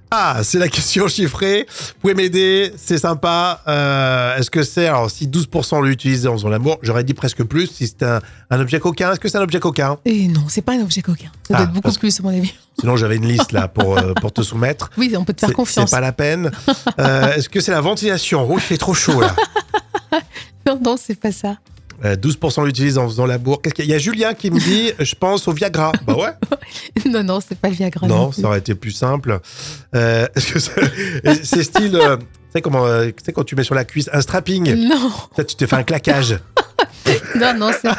Ah, 0.10 0.38
c'est 0.42 0.58
la 0.58 0.70
question 0.70 1.10
chiffrée. 1.10 1.66
Vous 1.70 1.94
pouvez 2.00 2.14
m'aider, 2.14 2.72
c'est 2.78 2.98
sympa. 2.98 3.62
Euh, 3.68 4.38
Est-ce 4.38 4.50
que 4.50 4.64
c'est, 4.64 4.88
alors 4.88 5.12
si 5.12 5.28
12% 5.28 5.82
l'ont 5.82 5.86
utilisé 5.90 6.30
en 6.30 6.34
faisant 6.38 6.48
l'amour, 6.48 6.78
j'aurais 6.82 7.04
dit 7.04 7.14
presque 7.14 7.44
plus, 7.44 7.68
si 7.68 7.88
c'est 7.88 8.04
un, 8.04 8.22
un 8.50 8.60
objet 8.62 8.80
coquin. 8.80 9.12
Est-ce 9.12 9.20
que 9.20 9.28
c'est 9.28 9.38
un 9.38 9.42
objet 9.42 9.60
coquin? 9.60 9.98
Et 10.06 10.30
non, 10.30 10.44
c'est 10.48 10.62
pas 10.62 10.74
un 10.74 10.82
objet 10.82 11.02
coquin. 11.02 11.30
Ça 11.46 11.54
doit 11.56 11.58
Ah, 11.60 11.64
être 11.64 11.74
beaucoup 11.74 11.92
plus, 11.92 12.18
à 12.20 12.24
mon 12.24 12.30
avis. 12.30 12.54
Sinon, 12.80 12.96
j'avais 12.96 13.18
une 13.18 13.28
liste 13.28 13.52
là 13.52 13.68
pour, 13.74 13.98
euh, 13.98 14.14
pour 14.14 14.32
te 14.32 14.42
soumettre. 14.42 14.90
Oui, 14.98 15.14
on 15.18 15.26
peut 15.26 15.34
te 15.34 15.42
faire 15.42 15.52
confiance. 15.54 15.90
C'est 15.90 15.96
pas 15.96 16.02
la 16.02 16.14
peine. 16.14 16.52
Euh, 17.00 17.34
Est-ce 17.34 17.50
que 17.50 17.60
c'est 17.60 17.72
la 17.74 17.82
ventilation? 17.82 18.48
Oh, 18.50 18.54
il 18.56 18.62
fait 18.62 18.78
trop 18.78 18.94
chaud 18.94 19.20
là. 19.22 19.36
Non, 20.66 20.80
non, 20.84 20.96
c'est 20.98 21.16
pas 21.20 21.32
ça. 21.32 21.58
Euh, 22.06 22.16
12% 22.16 22.66
l'utilisent 22.66 22.98
en 23.00 23.08
faisant 23.08 23.26
l'amour. 23.26 23.62
Qu'est-ce 23.62 23.74
qu'il 23.74 23.86
y 23.86 23.88
a? 23.88 23.90
Il 23.90 23.92
y 23.92 23.96
a 23.96 23.98
Julien 23.98 24.34
qui 24.36 24.52
me 24.52 24.60
dit, 24.60 24.92
je 25.00 25.16
pense 25.16 25.48
au 25.48 25.52
Viagra. 25.54 25.92
Bah 26.06 26.16
ouais. 26.16 26.30
Non, 27.10 27.24
non, 27.24 27.40
c'est 27.40 27.58
pas 27.58 27.70
le 27.70 27.76
Viagra. 27.76 28.06
Non, 28.08 28.32
ça 28.32 28.44
aurait 28.48 28.60
été 28.60 28.76
plus 28.76 28.92
simple. 28.92 29.40
Euh, 29.96 30.28
Est-ce 30.36 30.54
que 30.54 30.60
c'est 31.44 31.64
style, 31.64 31.96
euh, 31.96 32.18
tu 32.18 32.24
sais 32.54 32.62
comment, 32.62 32.86
euh, 32.86 33.06
tu 33.08 33.24
sais 33.26 33.32
quand 33.34 33.44
tu 33.44 33.56
mets 33.56 33.64
sur 33.64 33.74
la 33.76 33.86
cuisse 33.86 34.10
un 34.14 34.22
strapping? 34.22 34.74
Non, 34.88 35.12
Ça, 35.36 35.44
tu 35.44 35.56
te 35.56 35.66
fais 35.66 35.76
un 35.76 35.84
claquage. 35.84 36.38
non, 37.36 37.54
non, 37.58 37.72
c'est. 37.82 37.90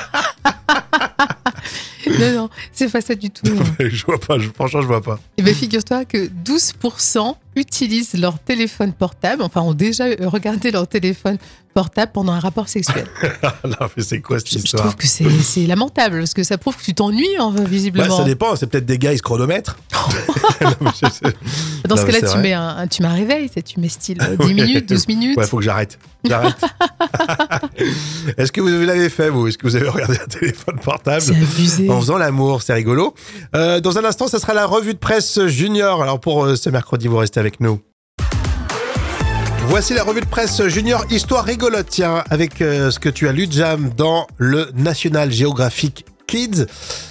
non, 2.20 2.32
non, 2.34 2.48
c'est 2.72 2.90
pas 2.90 3.00
ça 3.00 3.14
du 3.14 3.30
tout. 3.30 3.46
je 3.80 4.04
vois 4.06 4.18
pas. 4.18 4.38
je- 4.38 4.48
franchement, 4.50 4.80
je 4.82 4.86
vois 4.86 5.02
pas. 5.02 5.18
Eh 5.36 5.42
bien, 5.42 5.54
figure-toi 5.54 6.04
que 6.04 6.28
12% 6.28 7.34
utilisent 7.58 8.14
leur 8.14 8.38
téléphone 8.38 8.92
portable, 8.92 9.42
enfin, 9.42 9.60
ont 9.62 9.74
déjà 9.74 10.04
euh, 10.04 10.16
regardé 10.28 10.70
leur 10.70 10.86
téléphone 10.88 11.36
portable 11.74 12.10
pendant 12.12 12.32
un 12.32 12.40
rapport 12.40 12.68
sexuel. 12.68 13.06
non, 13.64 13.86
mais 13.96 14.02
c'est 14.02 14.20
quoi 14.20 14.38
cette 14.38 14.48
Je, 14.48 14.54
je 14.54 14.64
histoire 14.64 14.82
trouve 14.84 14.96
que 14.96 15.06
c'est 15.06 15.66
lamentable, 15.66 16.18
parce 16.18 16.34
que 16.34 16.42
ça 16.42 16.58
prouve 16.58 16.76
que 16.76 16.82
tu 16.82 16.94
t'ennuies, 16.94 17.36
hein, 17.38 17.52
Bah, 17.56 17.62
visiblement. 17.64 18.16
ça 18.16 18.24
dépend. 18.24 18.56
C'est 18.56 18.66
peut-être 18.66 18.86
des 18.86 18.98
gars, 18.98 19.12
ils 19.12 19.18
se 19.18 19.22
chronomètrent. 19.22 19.76
Non, 20.60 20.90
je 20.92 21.30
Dans 21.88 21.96
ce 21.96 22.02
Non, 22.02 22.08
cas-là, 22.08 22.32
tu 22.32 22.38
mets, 22.38 22.52
un, 22.52 22.68
un- 22.78 22.86
tu 22.88 23.02
mets 23.02 23.08
un 23.08 23.14
réveil, 23.14 23.48
tu 23.64 23.78
mets 23.78 23.88
style 23.88 24.18
euh, 24.20 24.36
10 24.40 24.44
Ouais. 24.46 24.54
minutes, 24.54 24.88
12 24.88 25.06
minutes. 25.06 25.36
Ouais, 25.38 25.46
faut 25.46 25.58
que 25.58 25.62
j'arrête. 25.62 25.98
J'arrête. 26.24 26.56
Est-ce 28.36 28.50
que 28.52 28.60
vous 28.60 28.68
l'avez 28.84 29.08
fait, 29.08 29.30
vous? 29.30 29.46
Est-ce 29.46 29.56
que 29.58 29.66
vous 29.66 29.76
avez 29.76 29.88
regardé 29.88 30.18
un 30.18 30.26
téléphone 30.26 30.78
portable 30.82 31.22
abusé. 31.30 31.88
en 31.90 32.00
faisant 32.00 32.18
l'amour, 32.18 32.62
c'est 32.62 32.74
rigolo. 32.74 33.14
Euh, 33.54 33.80
dans 33.80 33.98
un 33.98 34.04
instant, 34.04 34.26
ça 34.28 34.38
sera 34.40 34.52
la 34.54 34.66
revue 34.66 34.94
de 34.94 34.98
presse 34.98 35.46
junior. 35.46 36.02
Alors 36.02 36.18
pour 36.20 36.44
euh, 36.44 36.56
ce 36.56 36.70
mercredi, 36.70 37.06
vous 37.08 37.16
restez 37.18 37.38
avec 37.40 37.47
nous. 37.60 37.80
Voici 39.68 39.92
la 39.92 40.02
revue 40.02 40.22
de 40.22 40.26
presse 40.26 40.66
junior, 40.68 41.04
histoire 41.10 41.44
rigolote, 41.44 41.88
tiens, 41.90 42.24
avec 42.30 42.62
euh, 42.62 42.90
ce 42.90 42.98
que 42.98 43.10
tu 43.10 43.28
as 43.28 43.32
lu, 43.32 43.46
Jam, 43.50 43.90
dans 43.94 44.26
le 44.38 44.70
National 44.74 45.30
Geographic 45.30 46.06
Kids. 46.26 46.64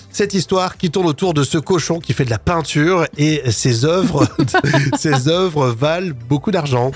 Cette 0.09 0.33
histoire 0.33 0.77
qui 0.77 0.89
tourne 0.89 1.05
autour 1.05 1.35
de 1.35 1.43
ce 1.43 1.59
cochon 1.59 1.99
qui 1.99 2.13
fait 2.13 2.25
de 2.25 2.31
la 2.31 2.39
peinture 2.39 3.05
et 3.15 3.51
ses 3.51 3.85
œuvres, 3.85 4.27
ses 4.97 5.27
œuvres 5.27 5.67
valent 5.67 6.15
beaucoup 6.27 6.49
d'argent. 6.49 6.91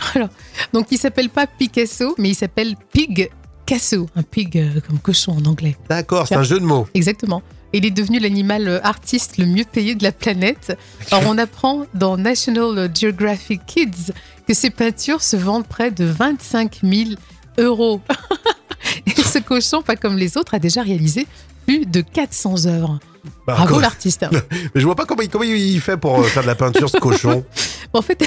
Donc, 0.73 0.87
il 0.89 0.97
s'appelle 0.97 1.29
pas 1.29 1.45
Picasso, 1.45 2.15
mais 2.17 2.29
il 2.29 2.35
s'appelle 2.35 2.75
Pig 2.91 3.29
Casso. 3.67 4.07
Un 4.15 4.23
pig 4.23 4.57
euh, 4.57 4.79
comme 4.87 4.97
cochon 4.97 5.33
en 5.33 5.45
anglais. 5.45 5.77
D'accord, 5.87 6.27
c'est 6.27 6.35
un 6.35 6.43
jeu 6.43 6.59
de 6.59 6.65
mots. 6.65 6.87
Exactement. 6.95 7.43
Il 7.73 7.85
est 7.85 7.91
devenu 7.91 8.19
l'animal 8.19 8.67
euh, 8.67 8.79
artiste 8.83 9.37
le 9.37 9.45
mieux 9.45 9.63
payé 9.63 9.95
de 9.95 10.03
la 10.03 10.11
planète. 10.11 10.77
Alors, 11.11 11.29
on 11.29 11.37
apprend 11.37 11.85
dans 11.93 12.17
National 12.17 12.89
Geographic 12.93 13.61
Kids 13.65 14.11
que 14.47 14.53
ses 14.53 14.69
peintures 14.69 15.21
se 15.23 15.35
vendent 15.37 15.67
près 15.67 15.91
de 15.91 16.05
25 16.05 16.79
000 16.83 17.11
euros. 17.57 18.01
Et 19.05 19.21
ce 19.21 19.39
cochon, 19.39 19.81
pas 19.81 19.95
comme 19.95 20.17
les 20.17 20.37
autres, 20.37 20.53
a 20.53 20.59
déjà 20.59 20.81
réalisé 20.81 21.27
plus 21.65 21.85
de 21.85 22.01
400 22.01 22.65
œuvres. 22.65 22.99
Bah, 23.45 23.53
Bravo 23.55 23.79
l'artiste. 23.79 24.25
Mais 24.75 24.81
je 24.81 24.85
vois 24.85 24.95
pas 24.95 25.05
comment, 25.05 25.21
il- 25.21 25.29
comment 25.29 25.43
il 25.43 25.79
fait 25.79 25.95
pour 25.97 26.19
euh, 26.19 26.23
faire 26.23 26.41
de 26.43 26.47
la 26.47 26.55
peinture, 26.55 26.89
ce 26.89 26.97
cochon. 26.97 27.45
En 27.93 28.01
fait, 28.01 28.23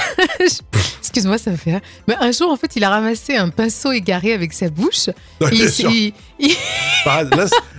excuse-moi, 1.00 1.38
ça 1.38 1.50
me 1.50 1.56
fait 1.56 1.72
rire. 1.72 1.80
Mais 2.06 2.14
un 2.20 2.30
jour, 2.32 2.50
en 2.50 2.56
fait, 2.56 2.76
il 2.76 2.84
a 2.84 2.90
ramassé 2.90 3.36
un 3.36 3.48
pinceau 3.48 3.92
égaré 3.92 4.34
avec 4.34 4.52
sa 4.52 4.68
bouche. 4.68 5.08
Ouais, 5.40 5.48
Et 5.48 5.56
bien 5.56 5.66
il 5.90 5.94
il- 5.96 6.12
il- 6.50 6.56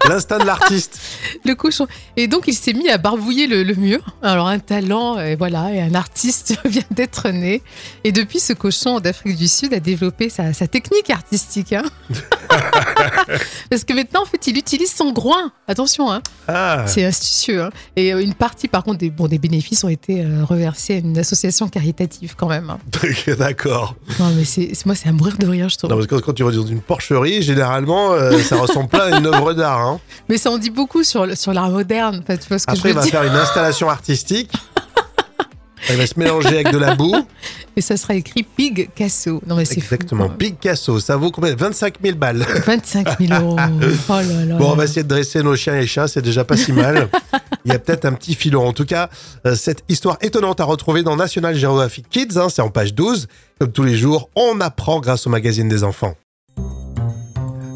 L'instinct 0.08 0.38
de 0.40 0.46
l'artiste. 0.46 1.00
le 1.44 1.54
cochon. 1.56 1.88
Et 2.16 2.28
donc, 2.28 2.44
il 2.48 2.54
s'est 2.54 2.74
mis 2.74 2.90
à 2.90 2.98
barbouiller 2.98 3.48
le, 3.48 3.64
le 3.64 3.74
mur. 3.76 4.00
Alors, 4.24 4.48
un 4.48 4.60
talent, 4.60 5.20
et 5.20 5.36
voilà, 5.36 5.72
et 5.74 5.82
un 5.82 5.94
artiste 5.96 6.56
vient 6.66 6.84
d'être 6.92 7.30
né. 7.30 7.62
Et 8.04 8.12
depuis, 8.12 8.40
ce 8.40 8.54
cochon 8.54 9.00
d'Afrique 9.00 9.36
du 9.36 9.48
Sud 9.48 9.74
a 9.74 9.80
développé 9.80 10.30
sa, 10.30 10.54
sa 10.54 10.68
technique 10.68 11.10
artistique. 11.10 11.74
hein. 11.74 11.84
Parce 13.70 13.84
que 13.84 13.94
maintenant, 13.94 14.22
en 14.24 14.26
fait, 14.26 14.48
il 14.48 14.58
utilise 14.58 14.94
son 14.94 15.12
groin. 15.12 15.52
Attention, 15.68 16.12
hein. 16.12 16.22
Ah, 16.48 16.86
c'est 16.88 17.04
astucieux. 17.04 17.64
hein. 17.64 17.70
Et 17.96 18.14
euh, 18.14 18.22
une 18.24 18.34
partie, 18.36 18.68
par 18.68 18.84
contre, 18.84 19.00
des, 19.00 19.10
bon, 19.10 19.28
des 19.28 19.40
bénéfices 19.40 19.84
ont 19.84 19.90
été 19.90 20.22
euh, 20.24 20.44
reversés 20.46 20.96
à 20.96 20.98
une 20.98 21.18
association 21.18 21.68
caritative 21.76 22.36
quand 22.38 22.48
même. 22.48 22.70
hein. 22.70 22.80
d'accord. 23.38 23.96
Non, 24.20 24.30
mais 24.36 24.46
c'est 24.46 24.72
moi, 24.86 24.96
c'est 24.96 25.10
à 25.10 25.12
mourir 25.12 25.36
de 25.38 25.46
rire, 25.46 25.68
je 25.68 25.76
trouve. 25.78 25.90
Non, 25.90 25.98
parce 25.98 26.08
que 26.08 26.16
quand 26.16 26.32
tu 26.34 26.44
vas 26.44 26.52
dans 26.52 26.66
une 26.66 26.80
porcherie, 26.82 27.42
généralement, 27.42 28.14
euh, 28.14 28.40
ça 28.40 28.56
ressemble 28.62 28.88
pas 28.88 29.06
à 29.14 29.18
une 29.18 29.26
œuvre 29.28 29.52
d'art. 29.54 29.82
hein. 29.82 30.00
Mais 30.30 30.38
ça 30.38 30.52
en 30.52 30.58
dit 30.58 30.70
beaucoup 30.70 31.04
sur, 31.04 31.38
sur 31.38 31.52
l'art 31.54 31.70
moderne. 31.70 32.24
Ce 32.28 32.36
que 32.36 32.54
Après, 32.72 32.76
je 32.76 32.88
il 32.90 32.94
va 32.94 33.02
dire 33.02 33.12
faire 33.12 33.24
une 33.24 33.36
installation 33.38 33.90
artistique. 33.90 34.52
Il 35.90 35.98
va 35.98 36.08
se 36.08 36.18
mélanger 36.18 36.48
avec 36.48 36.72
de 36.72 36.78
la 36.78 36.96
boue. 36.96 37.16
Et 37.78 37.82
ça 37.82 37.98
sera 37.98 38.16
écrit 38.16 38.44
Pig 38.44 38.90
Casso. 38.96 39.42
Non, 39.46 39.56
mais 39.56 39.66
c'est 39.66 39.82
fou, 39.82 39.96
Exactement. 39.96 40.28
quoi. 40.28 40.38
Picasso, 40.38 41.00
ça 41.00 41.18
vaut 41.18 41.30
combien? 41.30 41.56
25 41.56 41.96
000 42.02 42.18
balles. 42.18 42.46
25 42.66 43.20
000 43.20 43.34
euros. 43.42 43.58
Oh 44.10 44.14
là 44.14 44.46
là. 44.46 44.56
Bon, 44.56 44.72
on 44.72 44.76
va 44.76 44.86
essayer 44.86 45.04
de 45.04 45.08
dresser 45.10 45.44
nos 45.44 45.56
chiens 45.56 45.78
et 45.80 45.86
chats, 45.86 46.08
c'est 46.08 46.22
déjà 46.22 46.44
pas 46.46 46.56
si 46.58 46.72
mal. 46.72 47.10
Il 47.66 47.72
y 47.72 47.76
a 47.76 47.80
peut-être 47.80 48.06
un 48.06 48.14
petit 48.14 48.34
filon. 48.34 48.66
En 48.66 48.74
tout 48.74 48.86
cas, 48.86 49.10
euh, 49.46 49.56
cette 49.56 49.84
histoire 49.90 50.18
étonnante 50.22 50.60
à 50.62 50.64
retrouver 50.64 51.04
dans 51.04 51.16
National 51.18 51.56
Geographic 51.56 52.08
Kids, 52.10 52.38
hein, 52.38 52.48
c'est 52.50 52.62
en 52.62 52.70
page 52.70 52.94
12. 52.94 53.28
Comme 53.60 53.72
tous 53.72 53.84
les 53.84 53.96
jours, 53.98 54.30
on 54.36 54.60
apprend 54.62 55.00
grâce 55.00 55.28
au 55.28 55.30
magazine 55.30 55.68
des 55.68 55.84
enfants. 55.84 56.16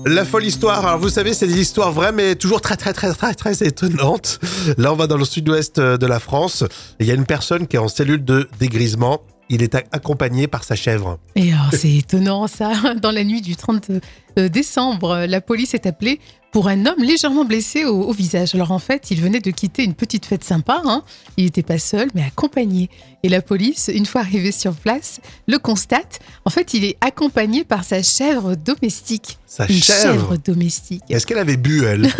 La 0.05 0.23
folle 0.23 0.45
histoire, 0.45 0.85
alors 0.85 0.99
vous 0.99 1.09
savez, 1.09 1.33
c'est 1.33 1.47
des 1.47 1.59
histoires 1.59 1.91
vraies, 1.91 2.11
mais 2.11 2.35
toujours 2.35 2.61
très 2.61 2.77
très 2.77 2.93
très 2.93 3.13
très 3.13 3.33
très 3.33 3.53
étonnantes. 3.63 4.39
Là, 4.77 4.93
on 4.93 4.95
va 4.95 5.07
dans 5.07 5.17
le 5.17 5.25
sud-ouest 5.25 5.77
euh, 5.79 5.97
de 5.97 6.05
la 6.05 6.19
France. 6.19 6.63
Il 6.99 7.07
y 7.07 7.11
a 7.11 7.13
une 7.13 7.25
personne 7.25 7.67
qui 7.67 7.75
est 7.75 7.79
en 7.79 7.87
cellule 7.87 8.23
de 8.23 8.47
dégrisement. 8.59 9.21
Il 9.49 9.63
est 9.63 9.75
accompagné 9.75 10.47
par 10.47 10.63
sa 10.63 10.75
chèvre. 10.75 11.17
Et 11.35 11.51
alors, 11.53 11.69
c'est 11.73 11.91
étonnant 11.95 12.47
ça. 12.47 12.71
Dans 13.01 13.11
la 13.11 13.23
nuit 13.23 13.41
du 13.41 13.55
30 13.55 13.89
euh, 14.37 14.49
décembre, 14.49 15.25
la 15.27 15.41
police 15.41 15.73
est 15.73 15.85
appelée 15.85 16.19
pour 16.51 16.67
un 16.67 16.85
homme 16.87 17.03
légèrement 17.03 17.45
blessé 17.45 17.85
au, 17.85 18.01
au 18.03 18.11
visage. 18.11 18.55
Alors 18.55 18.71
en 18.71 18.79
fait, 18.79 19.11
il 19.11 19.21
venait 19.21 19.39
de 19.39 19.51
quitter 19.51 19.83
une 19.83 19.93
petite 19.93 20.25
fête 20.25 20.43
sympa. 20.43 20.81
hein. 20.85 21.03
Il 21.37 21.45
n'était 21.45 21.61
pas 21.63 21.77
seul, 21.77 22.09
mais 22.15 22.23
accompagné. 22.23 22.89
Et 23.23 23.29
la 23.29 23.41
police, 23.41 23.89
une 23.93 24.05
fois 24.07 24.21
arrivée 24.21 24.51
sur 24.51 24.73
place, 24.73 25.19
le 25.47 25.57
constate. 25.59 26.19
En 26.45 26.49
fait, 26.49 26.73
il 26.73 26.85
est 26.85 26.97
accompagné 27.01 27.63
par 27.63 27.83
sa 27.83 28.01
chèvre 28.01 28.55
domestique. 28.55 29.37
Sa 29.45 29.65
Une 29.67 29.75
chèvre. 29.75 30.01
chèvre 30.01 30.37
domestique. 30.37 31.03
Est-ce 31.09 31.27
qu'elle 31.27 31.37
avait 31.37 31.57
bu, 31.57 31.83
elle? 31.85 32.07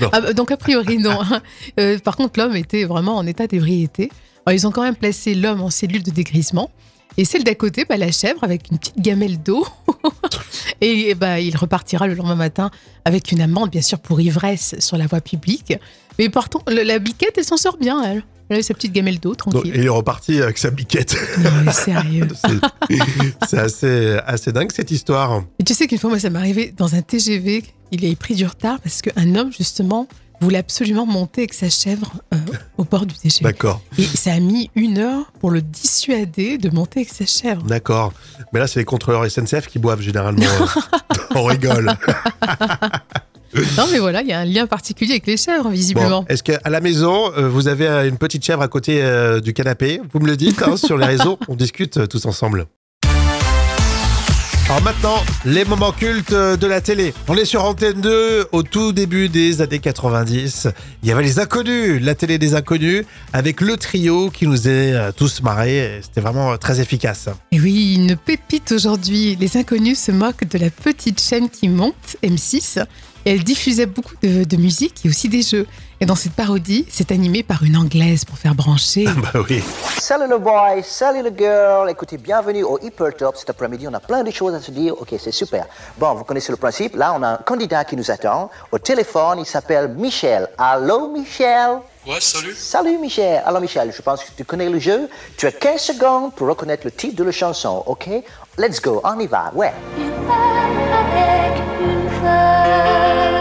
Non. 0.00 0.08
Ah 0.12 0.32
donc 0.32 0.50
a 0.50 0.56
priori 0.56 0.96
non. 0.96 1.18
Euh, 1.78 1.98
par 1.98 2.16
contre, 2.16 2.40
l'homme 2.40 2.56
était 2.56 2.84
vraiment 2.84 3.16
en 3.16 3.26
état 3.26 3.46
d'ébriété. 3.46 4.10
Alors, 4.46 4.58
ils 4.58 4.66
ont 4.66 4.70
quand 4.70 4.82
même 4.82 4.96
placé 4.96 5.34
l'homme 5.34 5.60
en 5.62 5.70
cellule 5.70 6.02
de 6.02 6.10
dégrisement. 6.10 6.70
Et 7.18 7.24
celle 7.26 7.44
d'à 7.44 7.54
côté, 7.54 7.84
bah, 7.84 7.96
la 7.98 8.10
chèvre, 8.10 8.42
avec 8.42 8.70
une 8.70 8.78
petite 8.78 8.98
gamelle 8.98 9.42
d'eau. 9.42 9.66
et 10.80 11.14
bah, 11.14 11.40
il 11.40 11.56
repartira 11.56 12.06
le 12.06 12.14
lendemain 12.14 12.34
matin 12.36 12.70
avec 13.04 13.32
une 13.32 13.40
amende, 13.40 13.70
bien 13.70 13.82
sûr, 13.82 13.98
pour 13.98 14.20
ivresse 14.20 14.76
sur 14.78 14.96
la 14.96 15.06
voie 15.06 15.20
publique. 15.20 15.74
Mais 16.18 16.28
le- 16.68 16.82
la 16.82 16.98
biquette, 16.98 17.34
elle 17.36 17.44
s'en 17.44 17.56
sort 17.56 17.76
bien, 17.76 18.02
elle. 18.02 18.22
Elle 18.48 18.58
a 18.58 18.62
sa 18.62 18.74
petite 18.74 18.92
gamelle 18.92 19.18
d'eau, 19.20 19.30
Donc, 19.30 19.38
tranquille. 19.38 19.72
il 19.74 19.84
est 19.84 19.88
reparti 19.88 20.40
avec 20.42 20.58
sa 20.58 20.70
biquette. 20.70 21.16
Non, 21.38 21.50
mais 21.64 21.72
sérieux. 21.72 22.28
C'est- 22.88 23.46
C'est 23.48 23.58
assez, 23.58 24.18
assez 24.26 24.52
dingue 24.52 24.70
cette 24.72 24.90
histoire. 24.90 25.42
Et 25.58 25.64
tu 25.64 25.74
sais 25.74 25.86
qu'une 25.86 25.98
fois, 25.98 26.10
moi, 26.10 26.18
ça 26.18 26.28
m'est 26.30 26.38
arrivé 26.38 26.74
dans 26.76 26.94
un 26.94 27.02
TGV. 27.02 27.62
Il 27.92 28.10
a 28.10 28.14
pris 28.16 28.34
du 28.34 28.46
retard 28.46 28.80
parce 28.80 29.00
qu'un 29.02 29.34
homme, 29.36 29.52
justement, 29.52 30.08
voulait 30.42 30.58
absolument 30.58 31.06
monter 31.06 31.42
avec 31.42 31.54
sa 31.54 31.70
chèvre 31.70 32.12
euh, 32.34 32.38
au 32.78 32.84
bord 32.84 33.06
du 33.06 33.14
TGV. 33.14 33.44
D'accord, 33.44 33.80
Et 33.98 34.04
ça 34.04 34.32
a 34.32 34.40
mis 34.40 34.70
une 34.74 34.98
heure 34.98 35.32
pour 35.40 35.50
le 35.50 35.62
dissuader 35.62 36.58
de 36.58 36.70
monter 36.70 37.00
avec 37.00 37.12
sa 37.12 37.26
chèvre. 37.26 37.62
d'accord. 37.62 38.12
Mais 38.52 38.60
là, 38.60 38.66
c'est 38.66 38.80
les 38.80 38.84
contrôleurs 38.84 39.28
SNCF 39.30 39.66
qui 39.68 39.78
boivent 39.78 40.00
généralement. 40.02 40.42
On 41.34 41.44
rigole. 41.44 41.92
Non, 43.76 43.84
mais 43.92 43.98
voilà, 43.98 44.22
il 44.22 44.28
y 44.28 44.32
a 44.32 44.38
un 44.38 44.46
lien 44.46 44.66
particulier 44.66 45.12
avec 45.12 45.26
les 45.26 45.36
chèvres, 45.36 45.68
visiblement. 45.68 46.22
Bon, 46.22 46.26
Est-ce 46.28 46.42
qu'à 46.42 46.70
la 46.70 46.80
maison, 46.80 47.30
euh, 47.36 47.50
vous 47.50 47.68
avez 47.68 47.86
une 48.08 48.16
petite 48.16 48.42
chèvre 48.42 48.62
à 48.62 48.68
côté 48.68 49.02
euh, 49.02 49.40
du 49.40 49.52
canapé? 49.52 50.00
Vous 50.10 50.20
me 50.20 50.26
le 50.26 50.38
dites 50.38 50.62
hein, 50.62 50.78
sur 50.78 50.96
les 50.96 51.04
réseaux, 51.04 51.38
on 51.48 51.54
discute 51.54 52.08
tous 52.08 52.24
ensemble. 52.24 52.66
Alors 54.66 54.82
maintenant, 54.82 55.16
les 55.44 55.64
moments 55.64 55.92
cultes 55.92 56.32
euh, 56.32 56.56
de 56.56 56.66
la 56.66 56.80
télé. 56.80 57.12
On 57.28 57.36
est 57.36 57.44
sur 57.44 57.64
Antenne 57.64 58.00
2 58.00 58.46
au 58.52 58.62
tout 58.62 58.92
début 58.92 59.28
des 59.28 59.60
années 59.60 59.80
90. 59.80 60.68
Il 61.02 61.08
y 61.08 61.12
avait 61.12 61.24
les 61.24 61.40
inconnus, 61.40 62.00
la 62.00 62.14
télé 62.14 62.38
des 62.38 62.54
inconnus, 62.54 63.04
avec 63.32 63.60
le 63.60 63.76
trio 63.76 64.30
qui 64.30 64.46
nous 64.46 64.68
est 64.68 64.92
euh, 64.92 65.12
tous 65.12 65.42
marrés. 65.42 66.00
C'était 66.02 66.20
vraiment 66.20 66.52
euh, 66.52 66.56
très 66.56 66.80
efficace. 66.80 67.28
Et 67.50 67.60
oui, 67.60 67.96
une 67.96 68.16
pépite 68.16 68.72
aujourd'hui. 68.72 69.36
Les 69.38 69.56
inconnus 69.56 69.98
se 69.98 70.12
moquent 70.12 70.48
de 70.48 70.58
la 70.58 70.70
petite 70.70 71.20
chaîne 71.20 71.50
qui 71.50 71.68
monte, 71.68 72.16
M6. 72.22 72.84
Et 73.24 73.32
elle 73.32 73.44
diffusait 73.44 73.86
beaucoup 73.86 74.16
de 74.22 74.56
musique 74.56 74.94
et 75.04 75.08
aussi 75.08 75.28
des 75.28 75.42
jeux. 75.42 75.66
Et 76.02 76.04
dans 76.04 76.16
cette 76.16 76.32
parodie, 76.32 76.84
c'est 76.90 77.12
animé 77.12 77.44
par 77.44 77.62
une 77.62 77.76
anglaise 77.76 78.24
pour 78.24 78.36
faire 78.36 78.56
brancher. 78.56 79.04
bah 79.04 79.40
oui. 79.48 79.62
Salut 80.00 80.28
le 80.28 80.38
boy, 80.38 80.82
salut 80.82 81.22
le 81.22 81.30
girl. 81.30 81.88
Écoutez, 81.88 82.18
bienvenue 82.18 82.64
au 82.64 82.76
Hyper 82.82 83.14
Top 83.16 83.36
cet 83.36 83.50
après-midi. 83.50 83.86
On 83.86 83.94
a 83.94 84.00
plein 84.00 84.24
de 84.24 84.30
choses 84.32 84.52
à 84.52 84.60
se 84.60 84.72
dire. 84.72 85.00
Ok, 85.00 85.14
c'est 85.20 85.30
super. 85.30 85.64
Bon, 85.98 86.12
vous 86.14 86.24
connaissez 86.24 86.50
le 86.50 86.56
principe. 86.56 86.96
Là, 86.96 87.14
on 87.16 87.22
a 87.22 87.28
un 87.28 87.36
candidat 87.36 87.84
qui 87.84 87.94
nous 87.94 88.10
attend. 88.10 88.50
Au 88.72 88.80
téléphone, 88.80 89.38
il 89.38 89.46
s'appelle 89.46 89.94
Michel. 89.96 90.48
Allô, 90.58 91.06
Michel? 91.12 91.78
Ouais, 92.04 92.18
salut. 92.18 92.56
Salut, 92.56 92.98
Michel. 92.98 93.40
Alors, 93.46 93.60
Michel, 93.60 93.92
je 93.96 94.02
pense 94.02 94.24
que 94.24 94.30
tu 94.36 94.44
connais 94.44 94.68
le 94.68 94.80
jeu. 94.80 95.08
Tu 95.36 95.46
as 95.46 95.52
15 95.52 95.80
secondes 95.80 96.34
pour 96.34 96.48
reconnaître 96.48 96.82
le 96.84 96.90
titre 96.90 97.14
de 97.14 97.22
la 97.22 97.30
chanson, 97.30 97.84
ok? 97.86 98.08
Let's 98.58 98.82
go, 98.82 99.00
on 99.04 99.20
y 99.20 99.28
va, 99.28 99.52
ouais. 99.54 99.72
Une 99.96 100.10
femme 100.26 101.06
avec 101.14 101.62
une 101.80 102.10
femme. 102.20 103.31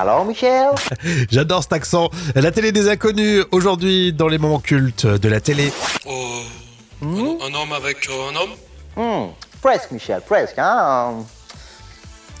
Alors, 0.00 0.24
Michel 0.24 0.68
J'adore 1.30 1.62
cet 1.64 1.72
accent. 1.72 2.08
La 2.36 2.52
télé 2.52 2.70
des 2.70 2.88
inconnus, 2.88 3.44
aujourd'hui 3.50 4.12
dans 4.12 4.28
les 4.28 4.38
moments 4.38 4.60
cultes 4.60 5.06
de 5.06 5.28
la 5.28 5.40
télé. 5.40 5.72
Euh, 6.06 6.12
un, 7.02 7.06
un 7.06 7.54
homme 7.54 7.72
avec 7.72 8.08
euh, 8.08 8.30
un 8.30 8.36
homme 8.36 8.50
Hmm, 8.96 9.32
Presque, 9.60 9.90
Michel, 9.90 10.20
presque, 10.24 10.54
hein 10.58 11.14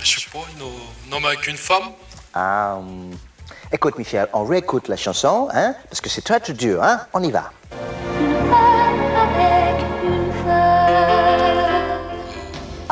Je 0.00 0.20
sais 0.20 0.26
pas, 0.32 0.38
une, 0.56 1.12
un 1.12 1.16
homme 1.16 1.24
avec 1.24 1.46
une 1.48 1.56
femme 1.56 1.90
Ah, 2.32 2.76
hum. 2.78 3.10
Écoute, 3.72 3.98
Michel, 3.98 4.28
on 4.32 4.44
réécoute 4.44 4.86
la 4.86 4.96
chanson, 4.96 5.48
hein 5.52 5.74
Parce 5.90 6.00
que 6.00 6.08
c'est 6.08 6.22
très, 6.22 6.38
très 6.38 6.52
dur, 6.52 6.80
hein 6.82 7.00
On 7.12 7.22
y 7.24 7.32
va. 7.32 7.50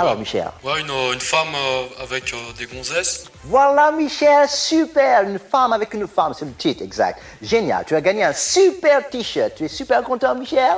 Alors, 0.06 0.18
Michel. 0.20 0.48
Ouais, 0.62 0.80
une, 0.80 0.90
une 1.14 1.20
femme 1.20 1.54
euh, 1.54 2.02
avec 2.02 2.32
euh, 2.32 2.36
des 2.56 2.66
gonzesses 2.66 3.24
Voilà, 3.44 3.90
Michel, 3.90 4.48
super 4.48 5.22
Une 5.22 5.38
femme 5.38 5.72
avec 5.72 5.92
une 5.94 6.06
femme, 6.06 6.32
c'est 6.32 6.44
le 6.44 6.52
titre, 6.52 6.82
exact. 6.82 7.20
Génial, 7.42 7.84
tu 7.84 7.96
as 7.96 8.00
gagné 8.00 8.22
un 8.24 8.32
super 8.32 9.08
t-shirt. 9.08 9.54
Tu 9.56 9.64
es 9.64 9.68
super 9.68 10.02
content, 10.04 10.34
Michel? 10.36 10.76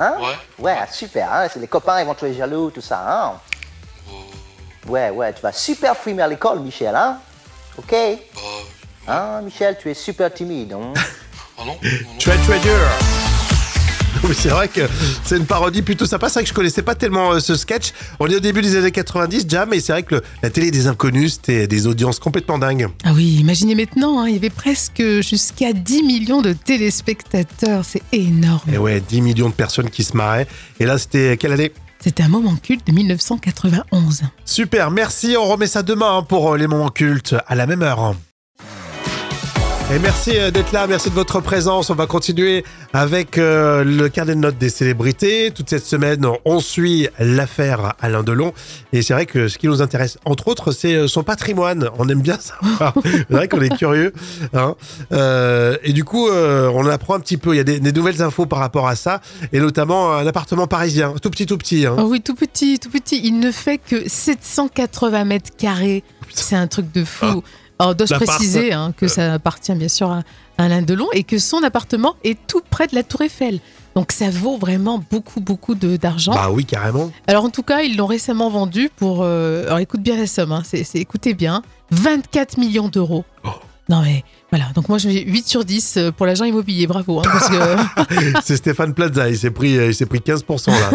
Hein? 0.00 0.14
ouais. 0.20 0.64
Ouais, 0.64 0.76
super, 0.92 1.32
hein 1.32 1.48
c'est 1.52 1.58
les 1.58 1.66
copains, 1.66 2.00
ils 2.00 2.06
vont 2.06 2.12
te 2.12 2.18
trouver 2.18 2.34
jaloux, 2.34 2.70
tout 2.70 2.80
ça, 2.80 3.04
hein 3.08 3.40
Ouais, 4.86 5.10
ouais, 5.10 5.32
tu 5.32 5.42
vas 5.42 5.52
super 5.52 5.96
frimer 5.96 6.22
à 6.22 6.28
l'école, 6.28 6.60
Michel, 6.60 6.94
hein 6.94 7.18
Ok? 7.76 7.94
Hein, 9.06 9.42
Michel, 9.42 9.76
tu 9.78 9.90
es 9.90 9.94
super 9.94 10.32
timide, 10.32 10.72
hein 10.72 10.92
ah 11.58 11.64
non, 11.64 11.66
non, 11.66 11.74
non. 11.82 12.18
Treasure 12.18 12.44
Treasure. 12.46 13.17
Oui, 14.28 14.34
c'est 14.36 14.48
vrai 14.48 14.68
que 14.68 14.82
c'est 15.24 15.36
une 15.36 15.46
parodie 15.46 15.80
plutôt 15.82 16.04
sympa. 16.04 16.28
C'est 16.28 16.34
vrai 16.34 16.42
que 16.42 16.48
je 16.50 16.54
connaissais 16.54 16.82
pas 16.82 16.94
tellement 16.94 17.32
euh, 17.32 17.40
ce 17.40 17.54
sketch. 17.56 17.92
On 18.20 18.26
est 18.26 18.36
au 18.36 18.40
début 18.40 18.60
des 18.62 18.76
années 18.76 18.90
90, 18.90 19.46
Jam, 19.48 19.72
et 19.72 19.80
c'est 19.80 19.92
vrai 19.92 20.02
que 20.02 20.16
le- 20.16 20.22
la 20.42 20.50
télé 20.50 20.70
des 20.70 20.86
inconnus, 20.86 21.34
c'était 21.34 21.66
des 21.66 21.86
audiences 21.86 22.18
complètement 22.18 22.58
dingues. 22.58 22.88
Ah 23.04 23.12
oui, 23.14 23.36
imaginez 23.40 23.74
maintenant, 23.74 24.20
hein, 24.20 24.26
il 24.28 24.34
y 24.34 24.36
avait 24.36 24.50
presque 24.50 25.02
jusqu'à 25.22 25.72
10 25.72 26.02
millions 26.02 26.42
de 26.42 26.52
téléspectateurs. 26.52 27.84
C'est 27.84 28.02
énorme. 28.12 28.60
Et 28.72 28.78
ouais, 28.78 29.00
10 29.00 29.20
millions 29.22 29.48
de 29.48 29.54
personnes 29.54 29.88
qui 29.90 30.02
se 30.04 30.16
marraient. 30.16 30.46
Et 30.80 30.84
là, 30.84 30.98
c'était 30.98 31.36
quelle 31.36 31.52
année? 31.52 31.72
C'était 32.00 32.22
un 32.22 32.28
moment 32.28 32.54
culte 32.56 32.86
de 32.86 32.92
1991. 32.92 34.22
Super, 34.44 34.90
merci. 34.90 35.36
On 35.38 35.46
remet 35.46 35.66
ça 35.66 35.82
demain 35.82 36.18
hein, 36.18 36.22
pour 36.22 36.52
euh, 36.52 36.56
les 36.58 36.66
moments 36.66 36.90
cultes 36.90 37.34
à 37.46 37.54
la 37.54 37.66
même 37.66 37.82
heure. 37.82 38.14
Et 39.90 39.98
merci 39.98 40.32
euh, 40.36 40.50
d'être 40.50 40.72
là, 40.72 40.86
merci 40.86 41.08
de 41.08 41.14
votre 41.14 41.40
présence. 41.40 41.88
On 41.88 41.94
va 41.94 42.06
continuer 42.06 42.62
avec 42.92 43.38
euh, 43.38 43.82
le 43.84 44.10
carnet 44.10 44.34
de 44.34 44.40
notes 44.40 44.58
des 44.58 44.68
célébrités. 44.68 45.50
Toute 45.50 45.70
cette 45.70 45.86
semaine, 45.86 46.26
on 46.44 46.60
suit 46.60 47.08
l'affaire 47.18 47.94
Alain 47.98 48.22
Delon. 48.22 48.52
Et 48.92 49.00
c'est 49.00 49.14
vrai 49.14 49.24
que 49.24 49.48
ce 49.48 49.56
qui 49.56 49.66
nous 49.66 49.80
intéresse, 49.80 50.18
entre 50.26 50.48
autres, 50.48 50.72
c'est 50.72 50.94
euh, 50.94 51.08
son 51.08 51.22
patrimoine. 51.22 51.88
On 51.98 52.06
aime 52.10 52.20
bien 52.20 52.36
savoir. 52.38 52.92
c'est 53.02 53.30
vrai 53.30 53.48
qu'on 53.48 53.62
est 53.62 53.74
curieux. 53.78 54.12
hein. 54.52 54.74
Euh, 55.12 55.78
et 55.82 55.94
du 55.94 56.04
coup, 56.04 56.28
euh, 56.28 56.70
on 56.74 56.86
apprend 56.86 57.14
un 57.14 57.20
petit 57.20 57.38
peu. 57.38 57.54
Il 57.54 57.56
y 57.56 57.60
a 57.60 57.64
des, 57.64 57.80
des 57.80 57.92
nouvelles 57.92 58.20
infos 58.20 58.44
par 58.44 58.58
rapport 58.58 58.88
à 58.88 58.94
ça. 58.94 59.22
Et 59.54 59.58
notamment 59.60 60.12
un 60.12 60.26
appartement 60.26 60.66
parisien, 60.66 61.14
tout 61.22 61.30
petit, 61.30 61.46
tout 61.46 61.56
petit. 61.56 61.86
hein. 61.86 61.96
Oh 61.98 62.02
oui, 62.08 62.20
tout 62.20 62.34
petit, 62.34 62.78
tout 62.78 62.90
petit. 62.90 63.22
Il 63.24 63.40
ne 63.40 63.50
fait 63.50 63.78
que 63.78 64.06
780 64.06 65.24
mètres 65.24 65.50
carrés. 65.56 66.04
C'est 66.34 66.56
un 66.56 66.66
truc 66.66 66.92
de 66.92 67.04
fou. 67.06 67.42
Alors, 67.78 67.94
dois-je 67.94 68.12
L'appart. 68.12 68.30
préciser 68.38 68.72
hein, 68.72 68.92
que 68.96 69.06
ça 69.08 69.34
appartient 69.34 69.72
bien 69.74 69.88
sûr 69.88 70.10
à 70.10 70.22
Alain 70.58 70.82
Delon 70.82 71.06
et 71.12 71.22
que 71.24 71.38
son 71.38 71.62
appartement 71.62 72.16
est 72.24 72.38
tout 72.46 72.60
près 72.68 72.86
de 72.88 72.94
la 72.94 73.02
Tour 73.02 73.22
Eiffel. 73.22 73.60
Donc 73.94 74.12
ça 74.12 74.30
vaut 74.30 74.56
vraiment 74.58 75.02
beaucoup, 75.10 75.40
beaucoup 75.40 75.74
de- 75.74 75.96
d'argent. 75.96 76.32
Bah 76.32 76.50
oui, 76.52 76.64
carrément. 76.64 77.10
Alors 77.26 77.44
en 77.44 77.50
tout 77.50 77.62
cas, 77.62 77.80
ils 77.82 77.96
l'ont 77.96 78.06
récemment 78.06 78.48
vendu 78.50 78.90
pour... 78.96 79.20
euh, 79.22 79.64
alors 79.66 79.78
écoute 79.78 80.00
bien 80.02 80.16
la 80.16 80.26
somme, 80.26 80.52
hein, 80.52 80.62
c'est, 80.64 80.84
c'est- 80.84 80.98
écoutez 80.98 81.34
bien, 81.34 81.62
24 81.90 82.58
millions 82.58 82.88
d'euros. 82.88 83.24
Oh. 83.44 83.48
Non 83.88 84.02
mais 84.02 84.24
voilà, 84.50 84.66
donc 84.74 84.88
moi 84.88 84.96
je 84.98 85.08
mets 85.08 85.22
8 85.24 85.46
sur 85.46 85.64
10 85.64 85.98
pour 86.16 86.24
l'agent 86.26 86.44
immobilier, 86.44 86.86
bravo. 86.86 87.20
hein, 87.20 87.22
que... 88.08 88.40
C'est 88.44 88.56
Stéphane 88.56 88.94
Plaza, 88.94 89.28
il 89.28 89.36
s'est 89.38 89.50
pris, 89.50 89.72
il 89.72 89.94
s'est 89.94 90.06
pris 90.06 90.20
15% 90.20 90.70
là. 90.70 90.90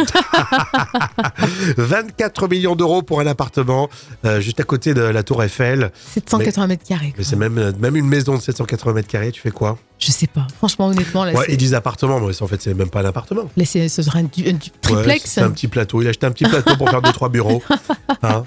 24 1.78 2.48
millions 2.48 2.76
d'euros 2.76 3.02
pour 3.02 3.20
un 3.20 3.28
appartement 3.28 3.90
euh, 4.26 4.40
juste 4.42 4.60
à 4.60 4.64
côté 4.64 4.94
de 4.94 5.02
la 5.02 5.24
Tour 5.24 5.44
Eiffel. 5.44 5.92
780 6.14 6.68
mètres 6.68 6.84
carrés. 6.88 7.14
Mais 7.18 7.24
c'est 7.24 7.36
même, 7.36 7.74
même 7.80 7.96
une 7.96 8.08
maison 8.08 8.36
de 8.36 8.42
780 8.42 8.94
mètres 8.94 9.08
carrés, 9.08 9.32
tu 9.32 9.42
fais 9.42 9.52
quoi? 9.52 9.78
Je 10.00 10.12
sais 10.12 10.28
pas, 10.28 10.48
franchement 10.58 10.88
honnêtement, 10.88 11.24
là, 11.24 11.34
Ouais, 11.34 11.46
ils 11.50 11.58
disent 11.58 11.74
appartement, 11.74 12.20
mais 12.20 12.42
en 12.42 12.48
fait 12.48 12.62
c'est 12.62 12.74
même 12.74 12.90
pas 12.90 13.02
un 13.02 13.06
appartement. 13.06 13.44
là, 13.56 13.66
ce 13.66 13.88
sera 13.88 14.20
un, 14.20 14.24
du- 14.24 14.48
un 14.50 14.54
du 14.54 14.70
Ouais, 14.70 14.72
triplex. 14.82 15.24
c'est 15.26 15.42
un 15.42 15.52
petit 15.52 15.68
plateau, 15.68 16.02
il 16.02 16.08
a 16.08 16.10
acheté 16.10 16.26
un 16.26 16.32
petit 16.32 16.44
plateau 16.46 16.76
pour 16.76 16.90
faire 16.90 17.02
deux 17.02 17.12
trois 17.14 17.30
bureaux. 17.30 17.62
Hein 18.24 18.44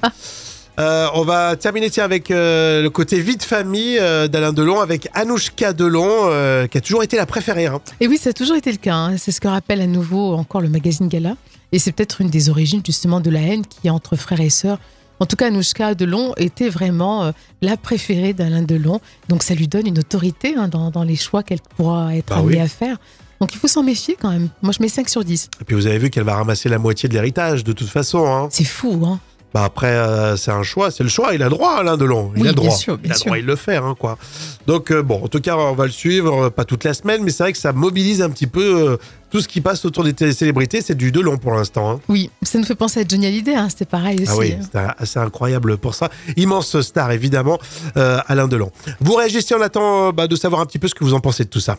Euh, 0.78 1.06
on 1.14 1.22
va 1.22 1.56
terminer 1.56 1.88
tiens, 1.88 2.04
avec 2.04 2.30
euh, 2.30 2.82
le 2.82 2.90
côté 2.90 3.20
vie 3.20 3.36
de 3.36 3.42
famille 3.42 3.98
euh, 3.98 4.28
d'Alain 4.28 4.52
Delon 4.52 4.80
avec 4.80 5.08
Anouchka 5.14 5.72
Delon 5.72 6.66
qui 6.70 6.76
a 6.78 6.80
toujours 6.80 7.02
été 7.02 7.16
la 7.16 7.24
préférée. 7.26 7.66
hein. 7.66 7.80
Et 8.00 8.06
oui, 8.08 8.18
ça 8.18 8.30
a 8.30 8.32
toujours 8.32 8.56
été 8.56 8.70
le 8.70 8.76
cas. 8.78 8.94
hein. 8.94 9.16
C'est 9.16 9.32
ce 9.32 9.40
que 9.40 9.48
rappelle 9.48 9.80
à 9.80 9.86
nouveau 9.86 10.34
encore 10.34 10.60
le 10.60 10.68
magazine 10.68 11.08
Gala. 11.08 11.36
Et 11.72 11.78
c'est 11.78 11.92
peut-être 11.92 12.20
une 12.20 12.28
des 12.28 12.50
origines 12.50 12.82
justement 12.84 13.20
de 13.20 13.30
la 13.30 13.40
haine 13.40 13.64
qui 13.66 13.86
est 13.86 13.90
entre 13.90 14.16
frères 14.16 14.40
et 14.40 14.50
sœurs. 14.50 14.78
En 15.18 15.24
tout 15.24 15.34
cas, 15.36 15.46
Anouchka 15.46 15.94
Delon 15.94 16.34
était 16.36 16.68
vraiment 16.68 17.32
la 17.62 17.78
préférée 17.78 18.34
d'Alain 18.34 18.62
Delon. 18.62 19.00
Donc 19.30 19.42
ça 19.42 19.54
lui 19.54 19.66
donne 19.66 19.86
une 19.86 19.98
autorité 19.98 20.54
hein, 20.58 20.68
dans, 20.68 20.90
dans 20.90 21.04
les 21.04 21.16
choix 21.16 21.42
qu'elle 21.42 21.60
pourra 21.76 22.14
être 22.14 22.28
Bah 22.34 22.36
amenée 22.40 22.56
oui. 22.56 22.60
à 22.62 22.68
faire. 22.68 22.98
Donc 23.40 23.54
il 23.54 23.58
faut 23.58 23.68
s'en 23.68 23.82
méfier 23.82 24.16
quand 24.20 24.30
même. 24.30 24.50
Moi 24.62 24.72
je 24.76 24.82
mets 24.82 24.88
5 24.90 25.08
sur 25.08 25.24
10. 25.24 25.48
Et 25.60 25.64
puis 25.64 25.74
vous 25.74 25.86
avez 25.86 25.96
vu 25.98 26.10
qu'elle 26.10 26.24
va 26.24 26.34
ramasser 26.36 26.68
la 26.68 26.78
moitié 26.78 27.08
de 27.08 27.14
l'héritage 27.14 27.64
de 27.64 27.72
toute 27.72 27.88
façon. 27.88 28.48
C'est 28.50 28.64
fou, 28.64 29.02
hein 29.06 29.18
Bah 29.56 29.64
après, 29.64 29.86
euh, 29.96 30.36
c'est 30.36 30.50
un 30.50 30.62
choix, 30.62 30.90
c'est 30.90 31.02
le 31.02 31.08
choix. 31.08 31.32
Il 31.34 31.40
a 31.40 31.46
le 31.46 31.50
droit, 31.50 31.76
Alain 31.78 31.96
Delon. 31.96 32.30
Il 32.36 32.42
Oui, 32.42 32.48
a 32.48 32.52
bien 32.52 32.62
droit. 32.64 32.76
sûr, 32.76 32.98
bien 32.98 33.08
il 33.08 33.12
a 33.12 33.14
sûr. 33.14 33.24
droit, 33.24 33.38
il 33.38 33.46
le 33.46 33.56
faire, 33.56 33.86
hein, 33.86 33.94
quoi. 33.98 34.18
Donc 34.66 34.90
euh, 34.90 35.02
bon, 35.02 35.24
en 35.24 35.28
tout 35.28 35.40
cas, 35.40 35.56
on 35.56 35.72
va 35.72 35.86
le 35.86 35.90
suivre, 35.92 36.44
euh, 36.46 36.50
pas 36.50 36.66
toute 36.66 36.84
la 36.84 36.92
semaine, 36.92 37.22
mais 37.22 37.30
c'est 37.30 37.42
vrai 37.42 37.52
que 37.52 37.58
ça 37.58 37.72
mobilise 37.72 38.20
un 38.20 38.28
petit 38.28 38.46
peu 38.48 38.60
euh, 38.90 38.96
tout 39.30 39.40
ce 39.40 39.48
qui 39.48 39.62
passe 39.62 39.86
autour 39.86 40.04
des 40.04 40.32
célébrités. 40.34 40.82
C'est 40.82 40.94
du 40.94 41.10
Delon 41.10 41.38
pour 41.38 41.54
l'instant. 41.54 41.90
hein. 41.92 42.00
Oui, 42.10 42.30
ça 42.42 42.58
nous 42.58 42.66
fait 42.66 42.74
penser 42.74 43.00
à 43.00 43.04
Johnny 43.08 43.24
Hallyday, 43.28 43.54
hein, 43.54 43.68
c'était 43.70 43.86
pareil 43.86 44.18
aussi. 44.20 44.30
Ah 44.30 44.36
oui, 44.36 44.56
hein. 44.74 44.94
c'est 45.04 45.20
incroyable 45.20 45.78
pour 45.78 45.94
ça. 45.94 46.10
Immense 46.36 46.78
star, 46.82 47.10
évidemment, 47.12 47.58
Alain 47.94 48.48
Delon. 48.48 48.70
Vous 49.00 49.14
réagissez, 49.14 49.54
on 49.54 49.62
attend 49.62 50.12
bah, 50.12 50.26
de 50.26 50.36
savoir 50.36 50.60
un 50.60 50.66
petit 50.66 50.78
peu 50.78 50.86
ce 50.88 50.94
que 50.94 51.02
vous 51.02 51.14
en 51.14 51.20
pensez 51.20 51.44
de 51.44 51.48
tout 51.48 51.60
ça. 51.60 51.78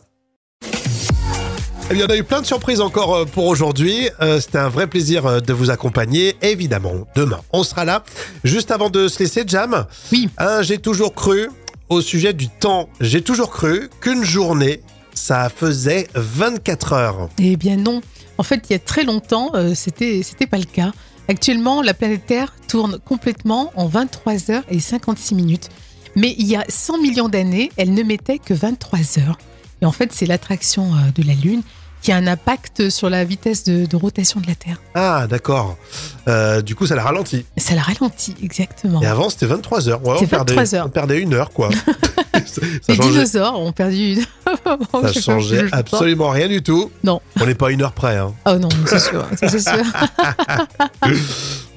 Eh 1.89 1.93
bien, 1.93 2.05
on 2.07 2.11
a 2.11 2.17
eu 2.17 2.23
plein 2.23 2.41
de 2.41 2.45
surprises 2.45 2.81
encore 2.81 3.15
euh, 3.15 3.25
pour 3.25 3.45
aujourd'hui. 3.45 4.09
Euh, 4.21 4.41
C'était 4.41 4.57
un 4.57 4.67
vrai 4.67 4.87
plaisir 4.87 5.25
euh, 5.25 5.39
de 5.39 5.53
vous 5.53 5.69
accompagner. 5.69 6.35
Évidemment, 6.41 7.07
demain, 7.15 7.39
on 7.53 7.63
sera 7.63 7.85
là. 7.85 8.03
Juste 8.43 8.71
avant 8.71 8.89
de 8.89 9.07
se 9.07 9.19
laisser, 9.19 9.43
Jam, 9.47 9.85
Oui. 10.11 10.29
hein, 10.37 10.61
j'ai 10.63 10.79
toujours 10.79 11.13
cru, 11.13 11.47
au 11.89 12.01
sujet 12.01 12.33
du 12.33 12.49
temps, 12.49 12.89
j'ai 12.99 13.21
toujours 13.21 13.49
cru 13.51 13.89
qu'une 14.01 14.25
journée, 14.25 14.81
ça 15.13 15.49
faisait 15.55 16.07
24 16.13 16.93
heures. 16.93 17.29
Eh 17.39 17.55
bien 17.55 17.77
non. 17.77 18.01
En 18.37 18.43
fait, 18.43 18.63
il 18.69 18.73
y 18.73 18.75
a 18.75 18.79
très 18.79 19.03
longtemps, 19.03 19.51
euh, 19.55 19.73
c'était 19.73 20.21
c'était 20.23 20.45
pas 20.45 20.57
le 20.57 20.65
cas. 20.65 20.91
Actuellement, 21.29 21.81
la 21.81 21.93
planète 21.93 22.25
Terre 22.25 22.53
tourne 22.67 22.99
complètement 22.99 23.71
en 23.75 23.87
23 23.87 24.51
heures 24.51 24.63
et 24.69 24.79
56 24.79 25.35
minutes. 25.35 25.69
Mais 26.15 26.35
il 26.37 26.47
y 26.47 26.55
a 26.57 26.65
100 26.67 27.01
millions 27.01 27.29
d'années, 27.29 27.71
elle 27.77 27.93
ne 27.93 28.03
mettait 28.03 28.39
que 28.39 28.53
23 28.53 28.99
heures. 29.19 29.37
Et 29.81 29.85
en 29.85 29.91
fait, 29.91 30.11
c'est 30.13 30.25
l'attraction 30.25 30.93
euh, 30.93 30.97
de 31.15 31.27
la 31.27 31.33
Lune 31.33 31.61
qui 32.01 32.11
a 32.11 32.15
un 32.15 32.27
impact 32.27 32.89
sur 32.89 33.09
la 33.09 33.23
vitesse 33.25 33.63
de, 33.63 33.85
de 33.85 33.95
rotation 33.95 34.39
de 34.39 34.47
la 34.47 34.53
Terre. 34.55 34.79
Ah, 34.93 35.25
d'accord. 35.27 35.77
Euh, 36.27 36.61
du 36.61 36.75
coup, 36.75 36.85
ça 36.85 36.95
l'a 36.95 37.03
ralenti. 37.03 37.43
Ça 37.57 37.73
la 37.75 37.81
ralentit, 37.81 38.35
exactement. 38.43 39.01
Et 39.01 39.07
avant, 39.07 39.29
c'était 39.29 39.47
23 39.47 39.89
heures. 39.89 40.05
Ouais, 40.05 40.13
on, 40.15 40.19
C'est 40.19 40.27
perdait, 40.27 40.53
23 40.53 40.75
heures. 40.75 40.85
on 40.85 40.89
perdait 40.89 41.19
une 41.19 41.33
heure, 41.33 41.49
quoi. 41.49 41.69
ça 42.47 42.61
Les 42.87 42.95
changeait, 42.95 43.09
dinosaures 43.09 43.59
ont 43.59 43.71
perdu 43.71 44.13
une. 44.13 44.23
ça 45.13 45.21
changeait 45.21 45.65
absolument 45.71 46.29
rien 46.29 46.47
du 46.47 46.61
tout. 46.61 46.91
Non. 47.03 47.21
On 47.39 47.45
n'est 47.45 47.55
pas 47.55 47.71
une 47.71 47.81
heure 47.81 47.93
près. 47.93 48.17
Hein. 48.17 48.33
Oh 48.45 48.55
non, 48.57 48.69
c'est 48.85 48.99
sûr, 48.99 49.25
c'est 49.35 49.59
sûr. 49.59 49.83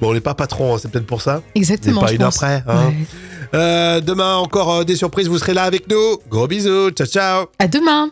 Bon, 0.01 0.09
on 0.09 0.13
n'est 0.15 0.19
pas 0.19 0.33
patron, 0.33 0.73
hein, 0.73 0.77
c'est 0.81 0.89
peut-être 0.89 1.05
pour 1.05 1.21
ça. 1.21 1.43
Exactement. 1.53 2.01
pas 2.01 2.07
je 2.07 2.15
une 2.15 2.23
heure 2.23 2.33
près, 2.33 2.63
hein. 2.67 2.87
Ouais. 2.87 3.05
Euh, 3.53 4.01
demain, 4.01 4.37
encore 4.37 4.73
euh, 4.73 4.83
des 4.83 4.95
surprises. 4.95 5.27
Vous 5.27 5.37
serez 5.37 5.53
là 5.53 5.63
avec 5.63 5.87
nous. 5.89 6.17
Gros 6.29 6.47
bisous. 6.47 6.89
Ciao, 6.91 7.05
ciao. 7.07 7.45
À 7.59 7.67
demain. 7.67 8.09